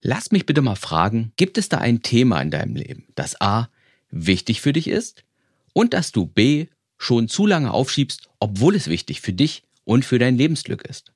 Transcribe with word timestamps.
Lass 0.00 0.30
mich 0.30 0.46
bitte 0.46 0.62
mal 0.62 0.76
fragen, 0.76 1.32
gibt 1.36 1.58
es 1.58 1.68
da 1.68 1.78
ein 1.78 2.02
Thema 2.02 2.40
in 2.40 2.50
deinem 2.50 2.76
Leben, 2.76 3.06
das 3.14 3.40
A 3.40 3.68
wichtig 4.10 4.60
für 4.60 4.72
dich 4.72 4.88
ist 4.88 5.24
und 5.72 5.92
das 5.92 6.12
du 6.12 6.26
B 6.26 6.66
schon 6.98 7.28
zu 7.28 7.46
lange 7.46 7.72
aufschiebst, 7.72 8.28
obwohl 8.38 8.74
es 8.74 8.88
wichtig 8.88 9.20
für 9.20 9.32
dich 9.32 9.64
und 9.84 10.04
für 10.04 10.18
dein 10.18 10.36
Lebensglück 10.36 10.82
ist? 10.82 11.12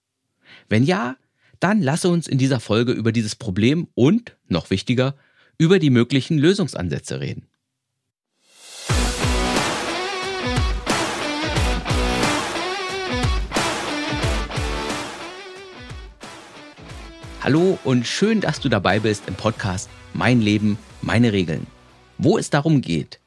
Wenn 0.69 0.85
ja, 0.85 1.17
dann 1.61 1.81
lasse 1.81 2.09
uns 2.09 2.27
in 2.27 2.39
dieser 2.39 2.59
Folge 2.59 2.93
über 2.93 3.13
dieses 3.13 3.37
Problem 3.37 3.87
und, 3.95 4.37
noch 4.49 4.71
wichtiger, 4.71 5.17
über 5.59 5.79
die 5.79 5.91
möglichen 5.91 6.39
Lösungsansätze 6.39 7.21
reden. 7.21 7.47
Hallo 17.45 17.77
und 17.83 18.07
schön, 18.07 18.41
dass 18.41 18.61
du 18.61 18.69
dabei 18.69 19.01
bist 19.01 19.25
im 19.27 19.35
Podcast 19.35 19.91
Mein 20.15 20.41
Leben, 20.41 20.79
meine 21.01 21.33
Regeln, 21.33 21.67
wo 22.17 22.39
es 22.39 22.51
darum 22.51 22.83
geht, 22.83 23.19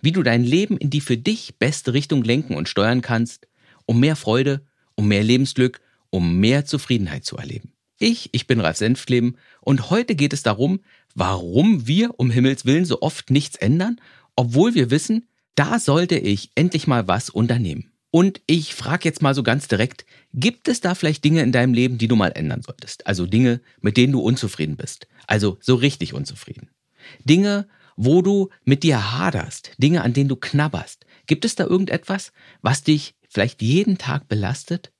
wie 0.00 0.10
du 0.10 0.24
dein 0.24 0.42
Leben 0.42 0.76
in 0.76 0.90
die 0.90 1.00
für 1.00 1.16
dich 1.16 1.54
beste 1.56 1.92
Richtung 1.92 2.24
lenken 2.24 2.56
und 2.56 2.68
steuern 2.68 3.00
kannst, 3.00 3.46
um 3.86 4.00
mehr 4.00 4.16
Freude, 4.16 4.66
um 4.96 5.06
mehr 5.06 5.22
Lebensglück, 5.22 5.80
um 6.10 6.40
mehr 6.40 6.64
Zufriedenheit 6.64 7.24
zu 7.24 7.36
erleben. 7.36 7.72
Ich, 8.00 8.30
ich 8.32 8.48
bin 8.48 8.58
Ralf 8.58 8.76
Senftleben 8.76 9.36
und 9.60 9.88
heute 9.88 10.16
geht 10.16 10.32
es 10.32 10.42
darum, 10.42 10.80
warum 11.14 11.86
wir 11.86 12.18
um 12.18 12.32
Himmels 12.32 12.66
Willen 12.66 12.86
so 12.86 13.02
oft 13.02 13.30
nichts 13.30 13.54
ändern, 13.54 14.00
obwohl 14.34 14.74
wir 14.74 14.90
wissen, 14.90 15.28
da 15.54 15.78
sollte 15.78 16.18
ich 16.18 16.50
endlich 16.56 16.88
mal 16.88 17.06
was 17.06 17.30
unternehmen. 17.30 17.89
Und 18.10 18.40
ich 18.46 18.74
frage 18.74 19.08
jetzt 19.08 19.22
mal 19.22 19.34
so 19.34 19.42
ganz 19.42 19.68
direkt, 19.68 20.04
gibt 20.34 20.68
es 20.68 20.80
da 20.80 20.94
vielleicht 20.94 21.24
Dinge 21.24 21.42
in 21.42 21.52
deinem 21.52 21.74
Leben, 21.74 21.98
die 21.98 22.08
du 22.08 22.16
mal 22.16 22.32
ändern 22.32 22.62
solltest? 22.62 23.06
Also 23.06 23.26
Dinge, 23.26 23.60
mit 23.80 23.96
denen 23.96 24.12
du 24.12 24.20
unzufrieden 24.20 24.76
bist. 24.76 25.06
Also 25.26 25.58
so 25.60 25.76
richtig 25.76 26.12
unzufrieden. 26.12 26.70
Dinge, 27.24 27.68
wo 27.96 28.22
du 28.22 28.50
mit 28.64 28.82
dir 28.82 29.12
haderst, 29.12 29.72
Dinge, 29.78 30.02
an 30.02 30.12
denen 30.12 30.28
du 30.28 30.36
knabberst. 30.36 31.06
Gibt 31.26 31.44
es 31.44 31.54
da 31.54 31.64
irgendetwas, 31.64 32.32
was 32.62 32.82
dich 32.82 33.14
vielleicht 33.28 33.62
jeden 33.62 33.98
Tag 33.98 34.26
belastet? 34.26 34.90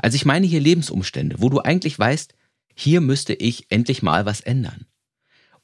Also 0.00 0.16
ich 0.16 0.26
meine 0.26 0.46
hier 0.46 0.60
Lebensumstände, 0.60 1.36
wo 1.38 1.48
du 1.48 1.60
eigentlich 1.60 1.98
weißt, 1.98 2.34
hier 2.74 3.00
müsste 3.00 3.32
ich 3.32 3.66
endlich 3.70 4.02
mal 4.02 4.26
was 4.26 4.40
ändern. 4.40 4.86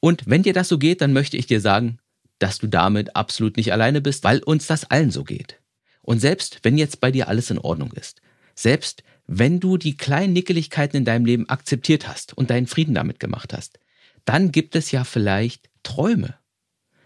Und 0.00 0.22
wenn 0.26 0.42
dir 0.42 0.54
das 0.54 0.68
so 0.68 0.78
geht, 0.78 1.00
dann 1.02 1.12
möchte 1.12 1.36
ich 1.36 1.46
dir 1.46 1.60
sagen, 1.60 1.98
dass 2.38 2.58
du 2.58 2.66
damit 2.66 3.14
absolut 3.14 3.56
nicht 3.56 3.72
alleine 3.72 4.00
bist, 4.00 4.24
weil 4.24 4.42
uns 4.42 4.66
das 4.66 4.90
allen 4.90 5.10
so 5.10 5.22
geht. 5.22 5.61
Und 6.02 6.20
selbst 6.20 6.60
wenn 6.62 6.76
jetzt 6.76 7.00
bei 7.00 7.10
dir 7.10 7.28
alles 7.28 7.50
in 7.50 7.58
Ordnung 7.58 7.92
ist, 7.92 8.20
selbst 8.54 9.02
wenn 9.26 9.60
du 9.60 9.76
die 9.76 9.96
kleinen 9.96 10.32
Nickeligkeiten 10.32 10.96
in 10.98 11.04
deinem 11.04 11.24
Leben 11.24 11.48
akzeptiert 11.48 12.08
hast 12.08 12.36
und 12.36 12.50
deinen 12.50 12.66
Frieden 12.66 12.94
damit 12.94 13.20
gemacht 13.20 13.52
hast, 13.52 13.78
dann 14.24 14.52
gibt 14.52 14.76
es 14.76 14.90
ja 14.90 15.04
vielleicht 15.04 15.70
Träume. 15.82 16.36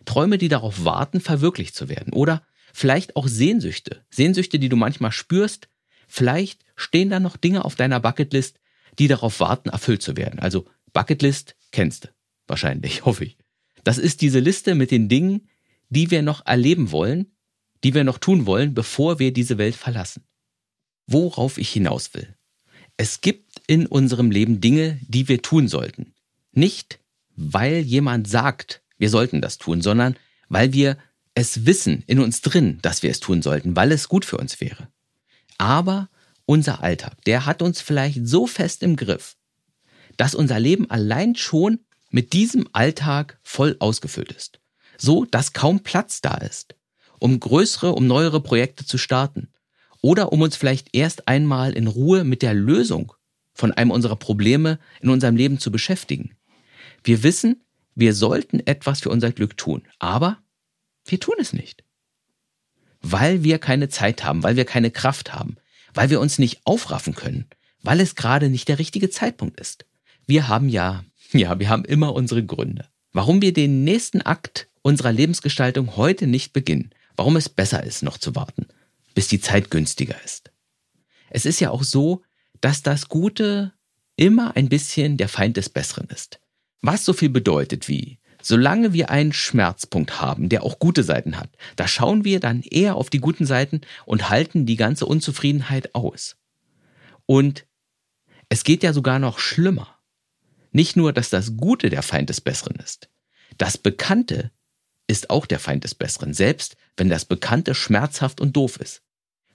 Träume, 0.04 0.38
die 0.38 0.48
darauf 0.48 0.84
warten, 0.84 1.20
verwirklicht 1.20 1.74
zu 1.74 1.88
werden. 1.88 2.12
Oder 2.12 2.42
vielleicht 2.72 3.16
auch 3.16 3.28
Sehnsüchte. 3.28 4.04
Sehnsüchte, 4.10 4.58
die 4.58 4.68
du 4.68 4.76
manchmal 4.76 5.12
spürst. 5.12 5.68
Vielleicht 6.08 6.64
stehen 6.76 7.10
da 7.10 7.20
noch 7.20 7.36
Dinge 7.36 7.64
auf 7.64 7.74
deiner 7.74 8.00
Bucketlist, 8.00 8.60
die 8.98 9.08
darauf 9.08 9.40
warten, 9.40 9.68
erfüllt 9.68 10.02
zu 10.02 10.16
werden. 10.16 10.40
Also 10.40 10.66
Bucketlist 10.92 11.56
kennst 11.72 12.04
du. 12.04 12.08
Wahrscheinlich, 12.46 13.04
hoffe 13.04 13.24
ich. 13.24 13.38
Das 13.84 13.98
ist 13.98 14.20
diese 14.20 14.40
Liste 14.40 14.74
mit 14.74 14.90
den 14.90 15.08
Dingen, 15.08 15.48
die 15.90 16.10
wir 16.10 16.22
noch 16.22 16.44
erleben 16.46 16.90
wollen, 16.90 17.35
die 17.84 17.94
wir 17.94 18.04
noch 18.04 18.18
tun 18.18 18.46
wollen, 18.46 18.74
bevor 18.74 19.18
wir 19.18 19.32
diese 19.32 19.58
Welt 19.58 19.76
verlassen. 19.76 20.24
Worauf 21.06 21.58
ich 21.58 21.70
hinaus 21.70 22.14
will. 22.14 22.34
Es 22.96 23.20
gibt 23.20 23.62
in 23.66 23.86
unserem 23.86 24.30
Leben 24.30 24.60
Dinge, 24.60 24.98
die 25.06 25.28
wir 25.28 25.42
tun 25.42 25.68
sollten. 25.68 26.14
Nicht, 26.52 26.98
weil 27.36 27.80
jemand 27.80 28.28
sagt, 28.28 28.82
wir 28.98 29.10
sollten 29.10 29.40
das 29.40 29.58
tun, 29.58 29.82
sondern 29.82 30.16
weil 30.48 30.72
wir 30.72 30.96
es 31.34 31.66
wissen 31.66 32.02
in 32.06 32.18
uns 32.18 32.40
drin, 32.40 32.78
dass 32.80 33.02
wir 33.02 33.10
es 33.10 33.20
tun 33.20 33.42
sollten, 33.42 33.76
weil 33.76 33.92
es 33.92 34.08
gut 34.08 34.24
für 34.24 34.38
uns 34.38 34.60
wäre. 34.60 34.88
Aber 35.58 36.08
unser 36.46 36.82
Alltag, 36.82 37.22
der 37.24 37.44
hat 37.44 37.60
uns 37.60 37.80
vielleicht 37.80 38.26
so 38.26 38.46
fest 38.46 38.82
im 38.82 38.96
Griff, 38.96 39.36
dass 40.16 40.34
unser 40.34 40.58
Leben 40.58 40.90
allein 40.90 41.36
schon 41.36 41.80
mit 42.10 42.32
diesem 42.32 42.66
Alltag 42.72 43.38
voll 43.42 43.76
ausgefüllt 43.80 44.32
ist. 44.32 44.60
So, 44.96 45.26
dass 45.26 45.52
kaum 45.52 45.80
Platz 45.80 46.22
da 46.22 46.36
ist 46.38 46.74
um 47.18 47.40
größere, 47.40 47.92
um 47.92 48.06
neuere 48.06 48.40
Projekte 48.40 48.84
zu 48.84 48.98
starten. 48.98 49.48
Oder 50.00 50.32
um 50.32 50.42
uns 50.42 50.56
vielleicht 50.56 50.94
erst 50.94 51.28
einmal 51.28 51.72
in 51.72 51.86
Ruhe 51.86 52.24
mit 52.24 52.42
der 52.42 52.54
Lösung 52.54 53.12
von 53.54 53.72
einem 53.72 53.90
unserer 53.90 54.16
Probleme 54.16 54.78
in 55.00 55.10
unserem 55.10 55.36
Leben 55.36 55.58
zu 55.58 55.72
beschäftigen. 55.72 56.36
Wir 57.02 57.22
wissen, 57.22 57.62
wir 57.94 58.14
sollten 58.14 58.60
etwas 58.66 59.00
für 59.00 59.10
unser 59.10 59.32
Glück 59.32 59.56
tun, 59.56 59.82
aber 59.98 60.38
wir 61.06 61.18
tun 61.18 61.36
es 61.38 61.52
nicht. 61.52 61.82
Weil 63.00 63.42
wir 63.42 63.58
keine 63.58 63.88
Zeit 63.88 64.24
haben, 64.24 64.42
weil 64.42 64.56
wir 64.56 64.64
keine 64.64 64.90
Kraft 64.90 65.32
haben, 65.32 65.56
weil 65.94 66.10
wir 66.10 66.20
uns 66.20 66.38
nicht 66.38 66.60
aufraffen 66.64 67.14
können, 67.14 67.46
weil 67.82 68.00
es 68.00 68.16
gerade 68.16 68.50
nicht 68.50 68.68
der 68.68 68.78
richtige 68.78 69.08
Zeitpunkt 69.08 69.58
ist. 69.58 69.86
Wir 70.26 70.48
haben 70.48 70.68
ja, 70.68 71.04
ja, 71.32 71.58
wir 71.58 71.68
haben 71.68 71.84
immer 71.84 72.14
unsere 72.14 72.44
Gründe, 72.44 72.86
warum 73.12 73.40
wir 73.40 73.52
den 73.52 73.84
nächsten 73.84 74.20
Akt 74.20 74.68
unserer 74.82 75.12
Lebensgestaltung 75.12 75.96
heute 75.96 76.26
nicht 76.26 76.52
beginnen, 76.52 76.90
warum 77.16 77.36
es 77.36 77.48
besser 77.48 77.82
ist, 77.82 78.02
noch 78.02 78.18
zu 78.18 78.34
warten, 78.34 78.66
bis 79.14 79.28
die 79.28 79.40
Zeit 79.40 79.70
günstiger 79.70 80.16
ist. 80.24 80.50
Es 81.30 81.46
ist 81.46 81.60
ja 81.60 81.70
auch 81.70 81.82
so, 81.82 82.22
dass 82.60 82.82
das 82.82 83.08
Gute 83.08 83.72
immer 84.16 84.56
ein 84.56 84.68
bisschen 84.68 85.16
der 85.16 85.28
Feind 85.28 85.56
des 85.56 85.68
Besseren 85.68 86.08
ist. 86.08 86.40
Was 86.80 87.04
so 87.04 87.12
viel 87.12 87.28
bedeutet 87.28 87.88
wie, 87.88 88.18
solange 88.42 88.92
wir 88.92 89.10
einen 89.10 89.32
Schmerzpunkt 89.32 90.20
haben, 90.20 90.48
der 90.48 90.62
auch 90.62 90.78
gute 90.78 91.02
Seiten 91.02 91.38
hat, 91.38 91.50
da 91.74 91.88
schauen 91.88 92.24
wir 92.24 92.40
dann 92.40 92.62
eher 92.62 92.94
auf 92.94 93.10
die 93.10 93.18
guten 93.18 93.44
Seiten 93.44 93.80
und 94.04 94.30
halten 94.30 94.66
die 94.66 94.76
ganze 94.76 95.06
Unzufriedenheit 95.06 95.94
aus. 95.94 96.36
Und 97.26 97.66
es 98.48 98.62
geht 98.62 98.82
ja 98.82 98.92
sogar 98.92 99.18
noch 99.18 99.38
schlimmer. 99.38 99.98
Nicht 100.70 100.96
nur, 100.96 101.12
dass 101.12 101.30
das 101.30 101.56
Gute 101.56 101.90
der 101.90 102.02
Feind 102.02 102.28
des 102.28 102.40
Besseren 102.40 102.76
ist. 102.76 103.08
Das 103.58 103.78
Bekannte 103.78 104.52
ist 105.06 105.30
auch 105.30 105.46
der 105.46 105.58
Feind 105.58 105.84
des 105.84 105.94
Besseren, 105.94 106.34
selbst 106.34 106.76
wenn 106.96 107.08
das 107.08 107.24
Bekannte 107.24 107.74
schmerzhaft 107.74 108.40
und 108.40 108.56
doof 108.56 108.78
ist. 108.78 109.02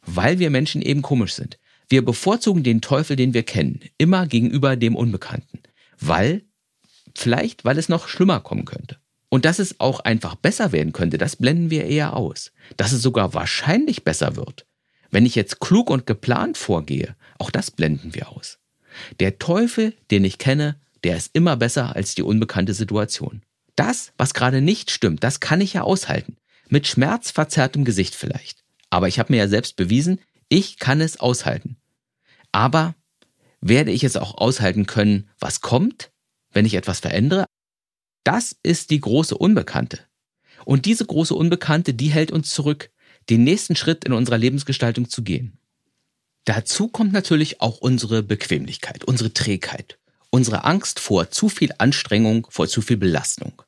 Weil 0.05 0.39
wir 0.39 0.49
Menschen 0.49 0.81
eben 0.81 1.01
komisch 1.01 1.33
sind. 1.33 1.59
Wir 1.89 2.03
bevorzugen 2.03 2.63
den 2.63 2.81
Teufel, 2.81 3.15
den 3.15 3.33
wir 3.33 3.43
kennen, 3.43 3.81
immer 3.97 4.25
gegenüber 4.25 4.75
dem 4.75 4.95
Unbekannten. 4.95 5.59
Weil, 5.99 6.43
vielleicht, 7.13 7.65
weil 7.65 7.77
es 7.77 7.89
noch 7.89 8.07
schlimmer 8.07 8.39
kommen 8.39 8.65
könnte. 8.65 8.97
Und 9.29 9.45
dass 9.45 9.59
es 9.59 9.79
auch 9.79 9.99
einfach 10.01 10.35
besser 10.35 10.71
werden 10.71 10.93
könnte, 10.93 11.17
das 11.17 11.35
blenden 11.35 11.69
wir 11.69 11.85
eher 11.85 12.15
aus. 12.15 12.51
Dass 12.77 12.91
es 12.91 13.01
sogar 13.01 13.33
wahrscheinlich 13.33 14.03
besser 14.03 14.35
wird. 14.35 14.65
Wenn 15.09 15.25
ich 15.25 15.35
jetzt 15.35 15.59
klug 15.59 15.89
und 15.89 16.07
geplant 16.07 16.57
vorgehe, 16.57 17.15
auch 17.37 17.51
das 17.51 17.71
blenden 17.71 18.15
wir 18.15 18.29
aus. 18.29 18.59
Der 19.19 19.37
Teufel, 19.39 19.93
den 20.09 20.23
ich 20.23 20.37
kenne, 20.37 20.79
der 21.03 21.17
ist 21.17 21.31
immer 21.33 21.57
besser 21.57 21.95
als 21.95 22.15
die 22.15 22.23
unbekannte 22.23 22.73
Situation. 22.73 23.41
Das, 23.75 24.13
was 24.17 24.33
gerade 24.33 24.61
nicht 24.61 24.91
stimmt, 24.91 25.23
das 25.23 25.39
kann 25.39 25.61
ich 25.61 25.73
ja 25.73 25.81
aushalten. 25.83 26.37
Mit 26.69 26.87
schmerzverzerrtem 26.87 27.85
Gesicht 27.85 28.15
vielleicht. 28.15 28.63
Aber 28.89 29.07
ich 29.07 29.19
habe 29.19 29.33
mir 29.33 29.39
ja 29.39 29.47
selbst 29.47 29.75
bewiesen, 29.75 30.19
ich 30.49 30.79
kann 30.79 31.01
es 31.01 31.19
aushalten. 31.19 31.77
Aber 32.51 32.95
werde 33.61 33.91
ich 33.91 34.03
es 34.03 34.17
auch 34.17 34.35
aushalten 34.35 34.85
können, 34.85 35.29
was 35.39 35.61
kommt, 35.61 36.11
wenn 36.51 36.65
ich 36.65 36.73
etwas 36.73 36.99
verändere? 36.99 37.45
Das 38.23 38.55
ist 38.63 38.89
die 38.89 38.99
große 38.99 39.37
Unbekannte. 39.37 39.99
Und 40.65 40.85
diese 40.85 41.05
große 41.05 41.33
Unbekannte, 41.33 41.93
die 41.93 42.09
hält 42.09 42.31
uns 42.31 42.53
zurück, 42.53 42.91
den 43.29 43.43
nächsten 43.43 43.75
Schritt 43.75 44.03
in 44.05 44.13
unserer 44.13 44.37
Lebensgestaltung 44.37 45.09
zu 45.09 45.23
gehen. 45.23 45.57
Dazu 46.45 46.87
kommt 46.87 47.13
natürlich 47.13 47.61
auch 47.61 47.77
unsere 47.77 48.23
Bequemlichkeit, 48.23 49.03
unsere 49.03 49.33
Trägheit 49.33 49.99
unsere 50.31 50.63
Angst 50.63 50.99
vor 50.99 51.29
zu 51.29 51.49
viel 51.49 51.71
Anstrengung, 51.77 52.47
vor 52.49 52.67
zu 52.67 52.81
viel 52.81 52.97
Belastung. 52.97 53.61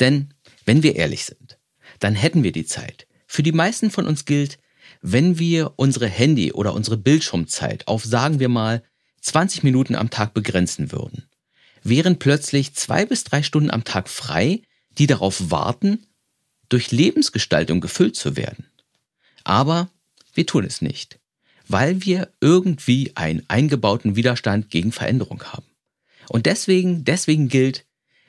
Denn, 0.00 0.34
wenn 0.64 0.82
wir 0.82 0.96
ehrlich 0.96 1.24
sind, 1.24 1.58
dann 2.00 2.14
hätten 2.14 2.42
wir 2.42 2.52
die 2.52 2.66
Zeit. 2.66 3.06
Für 3.26 3.42
die 3.42 3.52
meisten 3.52 3.90
von 3.90 4.06
uns 4.06 4.24
gilt, 4.24 4.58
wenn 5.00 5.38
wir 5.38 5.74
unsere 5.76 6.08
Handy- 6.08 6.52
oder 6.52 6.74
unsere 6.74 6.96
Bildschirmzeit 6.96 7.88
auf, 7.88 8.04
sagen 8.04 8.40
wir 8.40 8.48
mal, 8.48 8.82
20 9.20 9.62
Minuten 9.62 9.94
am 9.94 10.10
Tag 10.10 10.34
begrenzen 10.34 10.92
würden, 10.92 11.28
wären 11.82 12.18
plötzlich 12.18 12.74
zwei 12.74 13.06
bis 13.06 13.24
drei 13.24 13.42
Stunden 13.42 13.70
am 13.70 13.84
Tag 13.84 14.08
frei, 14.08 14.62
die 14.98 15.06
darauf 15.06 15.50
warten, 15.50 16.06
durch 16.68 16.90
Lebensgestaltung 16.90 17.80
gefüllt 17.80 18.16
zu 18.16 18.36
werden. 18.36 18.66
Aber 19.44 19.90
wir 20.34 20.46
tun 20.46 20.64
es 20.64 20.82
nicht, 20.82 21.18
weil 21.68 22.04
wir 22.04 22.32
irgendwie 22.40 23.12
einen 23.14 23.44
eingebauten 23.48 24.16
Widerstand 24.16 24.70
gegen 24.70 24.92
Veränderung 24.92 25.42
haben. 25.44 25.66
Und 26.28 26.46
deswegen, 26.46 27.04
deswegen 27.04 27.48
gilt, 27.48 27.84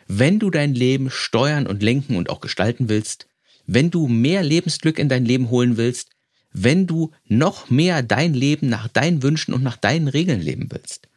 wenn 0.07 0.39
du 0.39 0.49
dein 0.49 0.75
Leben 0.75 1.09
steuern 1.09 1.67
und 1.67 1.81
lenken 1.81 2.15
und 2.15 2.29
auch 2.29 2.39
gestalten 2.39 2.89
willst, 2.89 3.27
wenn 3.65 3.89
du 3.91 4.07
mehr 4.07 4.43
Lebensglück 4.43 4.99
in 4.99 5.09
dein 5.09 5.25
Leben 5.25 5.49
holen 5.49 5.77
willst, 5.77 6.09
wenn 6.51 6.87
du 6.87 7.11
noch 7.25 7.69
mehr 7.69 8.03
dein 8.03 8.33
Leben 8.33 8.69
nach 8.69 8.87
deinen 8.87 9.23
Wünschen 9.23 9.53
und 9.53 9.63
nach 9.63 9.77
deinen 9.77 10.07
Regeln 10.07 10.41
leben 10.41 10.67
willst, 10.71 11.09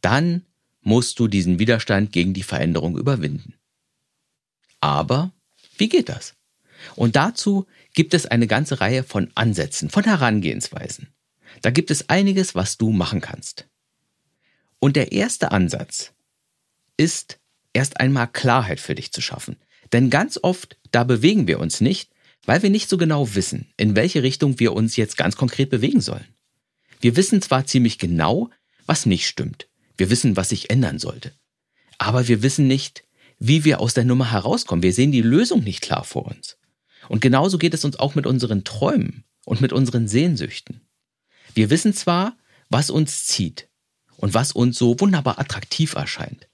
dann 0.00 0.42
musst 0.82 1.18
du 1.18 1.26
diesen 1.26 1.58
Widerstand 1.58 2.12
gegen 2.12 2.34
die 2.34 2.44
Veränderung 2.44 2.96
überwinden. 2.96 3.54
Aber 4.80 5.32
wie 5.78 5.88
geht 5.88 6.08
das? 6.08 6.34
Und 6.94 7.16
dazu 7.16 7.66
gibt 7.94 8.14
es 8.14 8.26
eine 8.26 8.46
ganze 8.46 8.80
Reihe 8.80 9.02
von 9.02 9.30
Ansätzen, 9.34 9.90
von 9.90 10.04
Herangehensweisen. 10.04 11.08
Da 11.62 11.70
gibt 11.70 11.90
es 11.90 12.08
einiges, 12.08 12.54
was 12.54 12.76
du 12.76 12.90
machen 12.90 13.20
kannst. 13.20 13.66
Und 14.78 14.94
der 14.94 15.12
erste 15.12 15.50
Ansatz 15.50 16.12
ist 16.96 17.40
erst 17.76 18.00
einmal 18.00 18.26
Klarheit 18.26 18.80
für 18.80 18.94
dich 18.94 19.12
zu 19.12 19.20
schaffen. 19.20 19.56
Denn 19.92 20.10
ganz 20.10 20.38
oft, 20.42 20.76
da 20.90 21.04
bewegen 21.04 21.46
wir 21.46 21.60
uns 21.60 21.80
nicht, 21.80 22.10
weil 22.44 22.62
wir 22.62 22.70
nicht 22.70 22.88
so 22.88 22.96
genau 22.96 23.34
wissen, 23.34 23.68
in 23.76 23.94
welche 23.94 24.22
Richtung 24.22 24.58
wir 24.58 24.72
uns 24.72 24.96
jetzt 24.96 25.16
ganz 25.16 25.36
konkret 25.36 25.70
bewegen 25.70 26.00
sollen. 26.00 26.24
Wir 27.00 27.16
wissen 27.16 27.42
zwar 27.42 27.66
ziemlich 27.66 27.98
genau, 27.98 28.50
was 28.86 29.06
nicht 29.06 29.26
stimmt. 29.26 29.68
Wir 29.96 30.10
wissen, 30.10 30.36
was 30.36 30.48
sich 30.48 30.70
ändern 30.70 30.98
sollte. 30.98 31.32
Aber 31.98 32.28
wir 32.28 32.42
wissen 32.42 32.66
nicht, 32.66 33.04
wie 33.38 33.64
wir 33.64 33.80
aus 33.80 33.94
der 33.94 34.04
Nummer 34.04 34.32
herauskommen. 34.32 34.82
Wir 34.82 34.92
sehen 34.92 35.12
die 35.12 35.22
Lösung 35.22 35.62
nicht 35.62 35.82
klar 35.82 36.04
vor 36.04 36.26
uns. 36.26 36.56
Und 37.08 37.20
genauso 37.20 37.58
geht 37.58 37.74
es 37.74 37.84
uns 37.84 37.98
auch 37.98 38.14
mit 38.14 38.26
unseren 38.26 38.64
Träumen 38.64 39.24
und 39.44 39.60
mit 39.60 39.72
unseren 39.72 40.08
Sehnsüchten. 40.08 40.80
Wir 41.54 41.70
wissen 41.70 41.92
zwar, 41.92 42.36
was 42.70 42.90
uns 42.90 43.26
zieht 43.26 43.68
und 44.16 44.34
was 44.34 44.52
uns 44.52 44.78
so 44.78 44.98
wunderbar 44.98 45.38
attraktiv 45.38 45.94
erscheint, 45.94 46.48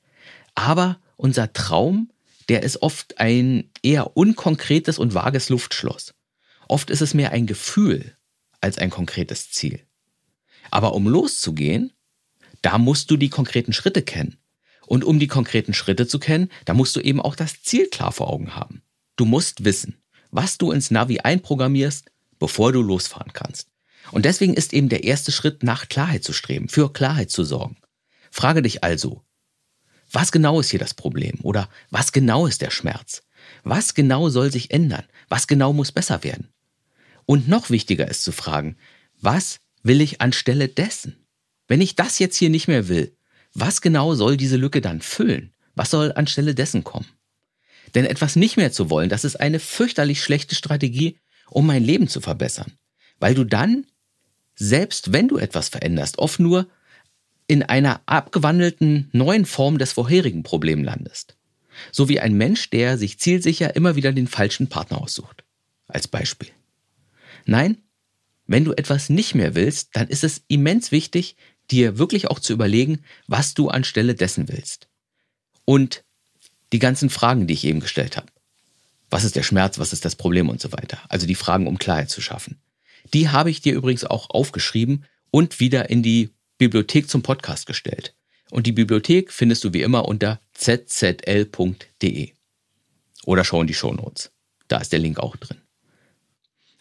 aber 0.54 0.98
unser 1.22 1.52
Traum, 1.52 2.10
der 2.48 2.64
ist 2.64 2.82
oft 2.82 3.20
ein 3.20 3.70
eher 3.82 4.16
unkonkretes 4.16 4.98
und 4.98 5.14
vages 5.14 5.50
Luftschloss. 5.50 6.14
Oft 6.66 6.90
ist 6.90 7.00
es 7.00 7.14
mehr 7.14 7.30
ein 7.30 7.46
Gefühl 7.46 8.16
als 8.60 8.76
ein 8.78 8.90
konkretes 8.90 9.52
Ziel. 9.52 9.80
Aber 10.72 10.94
um 10.94 11.06
loszugehen, 11.06 11.92
da 12.60 12.76
musst 12.76 13.08
du 13.10 13.16
die 13.16 13.30
konkreten 13.30 13.72
Schritte 13.72 14.02
kennen. 14.02 14.38
Und 14.86 15.04
um 15.04 15.20
die 15.20 15.28
konkreten 15.28 15.74
Schritte 15.74 16.08
zu 16.08 16.18
kennen, 16.18 16.50
da 16.64 16.74
musst 16.74 16.96
du 16.96 17.00
eben 17.00 17.20
auch 17.20 17.36
das 17.36 17.62
Ziel 17.62 17.86
klar 17.88 18.10
vor 18.10 18.28
Augen 18.28 18.56
haben. 18.56 18.82
Du 19.14 19.24
musst 19.24 19.64
wissen, 19.64 20.02
was 20.32 20.58
du 20.58 20.72
ins 20.72 20.90
Navi 20.90 21.20
einprogrammierst, 21.20 22.10
bevor 22.40 22.72
du 22.72 22.82
losfahren 22.82 23.32
kannst. 23.32 23.68
Und 24.10 24.24
deswegen 24.24 24.54
ist 24.54 24.72
eben 24.72 24.88
der 24.88 25.04
erste 25.04 25.30
Schritt, 25.30 25.62
nach 25.62 25.88
Klarheit 25.88 26.24
zu 26.24 26.32
streben, 26.32 26.68
für 26.68 26.92
Klarheit 26.92 27.30
zu 27.30 27.44
sorgen. 27.44 27.76
Frage 28.32 28.62
dich 28.62 28.82
also, 28.82 29.22
was 30.12 30.30
genau 30.30 30.60
ist 30.60 30.70
hier 30.70 30.78
das 30.78 30.94
Problem? 30.94 31.38
Oder 31.42 31.68
was 31.90 32.12
genau 32.12 32.46
ist 32.46 32.60
der 32.60 32.70
Schmerz? 32.70 33.22
Was 33.64 33.94
genau 33.94 34.28
soll 34.28 34.52
sich 34.52 34.70
ändern? 34.70 35.04
Was 35.28 35.46
genau 35.46 35.72
muss 35.72 35.92
besser 35.92 36.22
werden? 36.22 36.48
Und 37.26 37.48
noch 37.48 37.70
wichtiger 37.70 38.08
ist 38.08 38.22
zu 38.22 38.32
fragen, 38.32 38.76
was 39.20 39.58
will 39.82 40.00
ich 40.00 40.20
anstelle 40.20 40.68
dessen? 40.68 41.16
Wenn 41.68 41.80
ich 41.80 41.96
das 41.96 42.18
jetzt 42.18 42.36
hier 42.36 42.50
nicht 42.50 42.68
mehr 42.68 42.88
will, 42.88 43.16
was 43.54 43.80
genau 43.80 44.14
soll 44.14 44.36
diese 44.36 44.56
Lücke 44.56 44.80
dann 44.80 45.00
füllen? 45.00 45.52
Was 45.74 45.90
soll 45.90 46.12
anstelle 46.12 46.54
dessen 46.54 46.84
kommen? 46.84 47.06
Denn 47.94 48.04
etwas 48.04 48.36
nicht 48.36 48.56
mehr 48.56 48.72
zu 48.72 48.90
wollen, 48.90 49.08
das 49.08 49.24
ist 49.24 49.36
eine 49.36 49.60
fürchterlich 49.60 50.22
schlechte 50.22 50.54
Strategie, 50.54 51.18
um 51.48 51.66
mein 51.66 51.84
Leben 51.84 52.08
zu 52.08 52.20
verbessern. 52.20 52.72
Weil 53.18 53.34
du 53.34 53.44
dann, 53.44 53.86
selbst 54.54 55.12
wenn 55.12 55.28
du 55.28 55.38
etwas 55.38 55.68
veränderst, 55.68 56.18
oft 56.18 56.40
nur 56.40 56.68
in 57.52 57.62
einer 57.62 58.00
abgewandelten 58.06 59.10
neuen 59.12 59.44
Form 59.44 59.76
des 59.76 59.92
vorherigen 59.92 60.42
Problems 60.42 60.86
landest. 60.86 61.36
So 61.90 62.08
wie 62.08 62.18
ein 62.18 62.32
Mensch, 62.32 62.70
der 62.70 62.96
sich 62.96 63.18
zielsicher 63.18 63.76
immer 63.76 63.94
wieder 63.94 64.10
den 64.10 64.26
falschen 64.26 64.70
Partner 64.70 65.02
aussucht. 65.02 65.44
Als 65.86 66.08
Beispiel. 66.08 66.48
Nein, 67.44 67.76
wenn 68.46 68.64
du 68.64 68.72
etwas 68.72 69.10
nicht 69.10 69.34
mehr 69.34 69.54
willst, 69.54 69.90
dann 69.92 70.08
ist 70.08 70.24
es 70.24 70.40
immens 70.48 70.92
wichtig, 70.92 71.36
dir 71.70 71.98
wirklich 71.98 72.30
auch 72.30 72.40
zu 72.40 72.54
überlegen, 72.54 73.04
was 73.26 73.52
du 73.52 73.68
anstelle 73.68 74.14
dessen 74.14 74.48
willst. 74.48 74.88
Und 75.66 76.04
die 76.72 76.78
ganzen 76.78 77.10
Fragen, 77.10 77.46
die 77.46 77.52
ich 77.52 77.66
eben 77.66 77.80
gestellt 77.80 78.16
habe. 78.16 78.32
Was 79.10 79.24
ist 79.24 79.36
der 79.36 79.42
Schmerz, 79.42 79.78
was 79.78 79.92
ist 79.92 80.06
das 80.06 80.16
Problem 80.16 80.48
und 80.48 80.62
so 80.62 80.72
weiter. 80.72 81.00
Also 81.10 81.26
die 81.26 81.34
Fragen, 81.34 81.66
um 81.66 81.76
Klarheit 81.76 82.08
zu 82.08 82.22
schaffen. 82.22 82.62
Die 83.12 83.28
habe 83.28 83.50
ich 83.50 83.60
dir 83.60 83.74
übrigens 83.74 84.04
auch 84.06 84.30
aufgeschrieben 84.30 85.04
und 85.30 85.60
wieder 85.60 85.90
in 85.90 86.02
die 86.02 86.30
Bibliothek 86.58 87.08
zum 87.08 87.22
Podcast 87.22 87.66
gestellt. 87.66 88.14
Und 88.50 88.66
die 88.66 88.72
Bibliothek 88.72 89.32
findest 89.32 89.64
du 89.64 89.72
wie 89.72 89.82
immer 89.82 90.06
unter 90.06 90.40
zzl.de. 90.52 92.32
Oder 93.24 93.44
schau 93.44 93.60
in 93.60 93.66
die 93.66 93.74
Shownotes. 93.74 94.30
Da 94.68 94.78
ist 94.78 94.92
der 94.92 94.98
Link 94.98 95.18
auch 95.18 95.36
drin. 95.36 95.60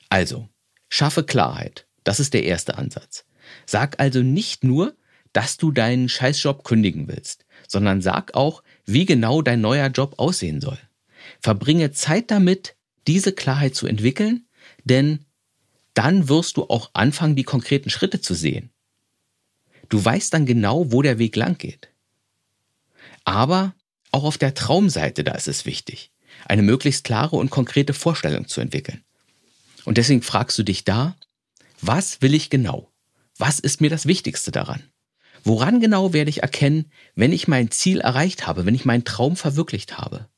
Also, 0.10 0.50
schaffe 0.90 1.24
Klarheit. 1.24 1.88
Das 2.04 2.20
ist 2.20 2.34
der 2.34 2.44
erste 2.44 2.78
Ansatz. 2.78 3.26
Sag 3.66 4.00
also 4.00 4.22
nicht 4.22 4.64
nur, 4.64 4.96
dass 5.34 5.58
du 5.58 5.72
deinen 5.72 6.10
Scheißjob 6.10 6.64
kündigen 6.64 7.08
willst, 7.08 7.46
sondern 7.68 8.02
sag 8.02 8.34
auch, 8.36 8.64
wie 8.86 9.06
genau 9.06 9.42
dein 9.42 9.62
neuer 9.62 9.88
Job 9.88 10.16
aussehen 10.18 10.60
soll. 10.60 10.80
Verbringe 11.40 11.92
Zeit 11.92 12.32
damit, 12.32 12.76
diese 13.08 13.32
Klarheit 13.32 13.76
zu 13.76 13.88
entwickeln, 13.88 14.48
denn 14.84 15.26
dann 15.94 16.30
wirst 16.30 16.58
du 16.58 16.64
auch 16.64 16.92
anfangen, 16.94 17.36
die 17.36 17.44
konkreten 17.44 17.90
Schritte 17.90 18.22
zu 18.22 18.34
sehen. 18.34 18.71
Du 19.92 20.04
weißt 20.04 20.34
dann 20.34 20.46
genau, 20.46 20.94
wo 20.94 21.02
der 21.02 21.20
Weg 21.20 21.36
lang 21.36 21.58
geht. 21.58 21.90
Aber 23.26 23.76
auch 24.12 24.24
auf 24.24 24.38
der 24.38 24.54
Traumseite, 24.54 25.26
da 25.26 25.34
ist 25.34 25.50
es 25.50 25.66
wichtig, 25.66 26.12
eine 26.46 26.62
möglichst 26.62 27.04
klare 27.04 27.36
und 27.36 27.50
konkrete 27.50 27.94
Vorstellung 27.94 28.48
zu 28.48 28.62
entwickeln. 28.62 29.04
Und 29.84 29.98
deswegen 29.98 30.22
fragst 30.22 30.58
du 30.58 30.64
dich 30.64 30.86
da, 30.86 31.18
was 31.82 32.22
will 32.22 32.34
ich 32.34 32.50
genau? 32.50 32.90
Was 33.38 33.60
ist 33.60 33.82
mir 33.82 33.90
das 33.90 34.06
Wichtigste 34.06 34.52
daran? 34.52 34.82
Woran 35.44 35.82
genau 35.82 36.14
werde 36.14 36.30
ich 36.30 36.42
erkennen, 36.42 36.90
wenn 37.16 37.34
ich 37.34 37.50
mein 37.50 37.70
Ziel 37.70 38.00
erreicht 38.00 38.48
habe, 38.48 38.66
wenn 38.66 38.76
ich 38.76 38.86
meinen 38.86 39.04
Traum 39.04 39.36
verwirklicht 39.36 39.98
habe? 39.98 40.30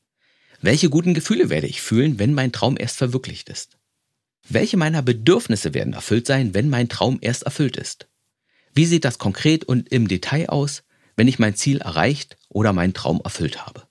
Welche 0.62 0.90
guten 0.90 1.14
Gefühle 1.14 1.48
werde 1.48 1.68
ich 1.68 1.80
fühlen, 1.80 2.18
wenn 2.18 2.34
mein 2.34 2.50
Traum 2.50 2.76
erst 2.76 2.96
verwirklicht 2.96 3.48
ist? 3.50 3.76
Welche 4.48 4.76
meiner 4.76 5.02
Bedürfnisse 5.02 5.74
werden 5.74 5.92
erfüllt 5.92 6.26
sein, 6.26 6.54
wenn 6.54 6.70
mein 6.70 6.88
Traum 6.88 7.18
erst 7.20 7.44
erfüllt 7.44 7.76
ist? 7.76 8.08
Wie 8.74 8.86
sieht 8.86 9.04
das 9.04 9.18
konkret 9.18 9.64
und 9.64 9.90
im 9.90 10.08
Detail 10.08 10.48
aus, 10.48 10.82
wenn 11.16 11.28
ich 11.28 11.38
mein 11.38 11.54
Ziel 11.54 11.78
erreicht 11.78 12.36
oder 12.48 12.72
meinen 12.72 12.92
Traum 12.92 13.20
erfüllt 13.22 13.64
habe? 13.66 13.84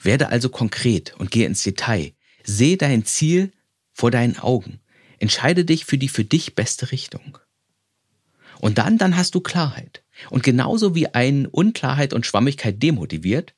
Werde 0.00 0.28
also 0.28 0.48
konkret 0.48 1.14
und 1.18 1.32
gehe 1.32 1.46
ins 1.46 1.64
Detail. 1.64 2.12
Sehe 2.44 2.76
dein 2.76 3.04
Ziel 3.04 3.52
vor 3.92 4.12
deinen 4.12 4.38
Augen. 4.38 4.80
Entscheide 5.18 5.64
dich 5.64 5.84
für 5.84 5.98
die 5.98 6.08
für 6.08 6.24
dich 6.24 6.54
beste 6.54 6.92
Richtung. 6.92 7.38
Und 8.60 8.78
dann, 8.78 8.98
dann 8.98 9.16
hast 9.16 9.34
du 9.34 9.40
Klarheit. 9.40 10.04
Und 10.30 10.44
genauso 10.44 10.94
wie 10.94 11.08
ein 11.08 11.46
Unklarheit 11.46 12.12
und 12.12 12.26
Schwammigkeit 12.26 12.80
demotiviert, 12.80 13.54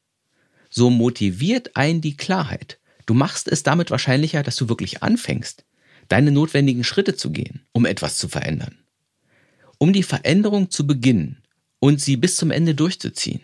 so 0.71 0.89
motiviert 0.89 1.77
ein 1.77 2.01
die 2.01 2.17
Klarheit. 2.17 2.79
Du 3.05 3.13
machst 3.15 3.49
es 3.49 3.63
damit 3.63 3.91
wahrscheinlicher, 3.91 4.43
dass 4.43 4.57
du 4.57 4.69
wirklich 4.69 5.03
anfängst, 5.03 5.65
deine 6.09 6.31
notwendigen 6.31 6.85
Schritte 6.85 7.15
zu 7.15 7.31
gehen, 7.31 7.67
um 7.73 7.85
etwas 7.85 8.17
zu 8.17 8.29
verändern. 8.29 8.79
Um 9.81 9.95
die 9.95 10.03
Veränderung 10.03 10.71
zu 10.71 10.87
beginnen 10.87 11.43
und 11.79 12.03
sie 12.03 12.19
bis 12.19 12.37
zum 12.37 12.51
Ende 12.51 12.75
durchzuziehen. 12.75 13.41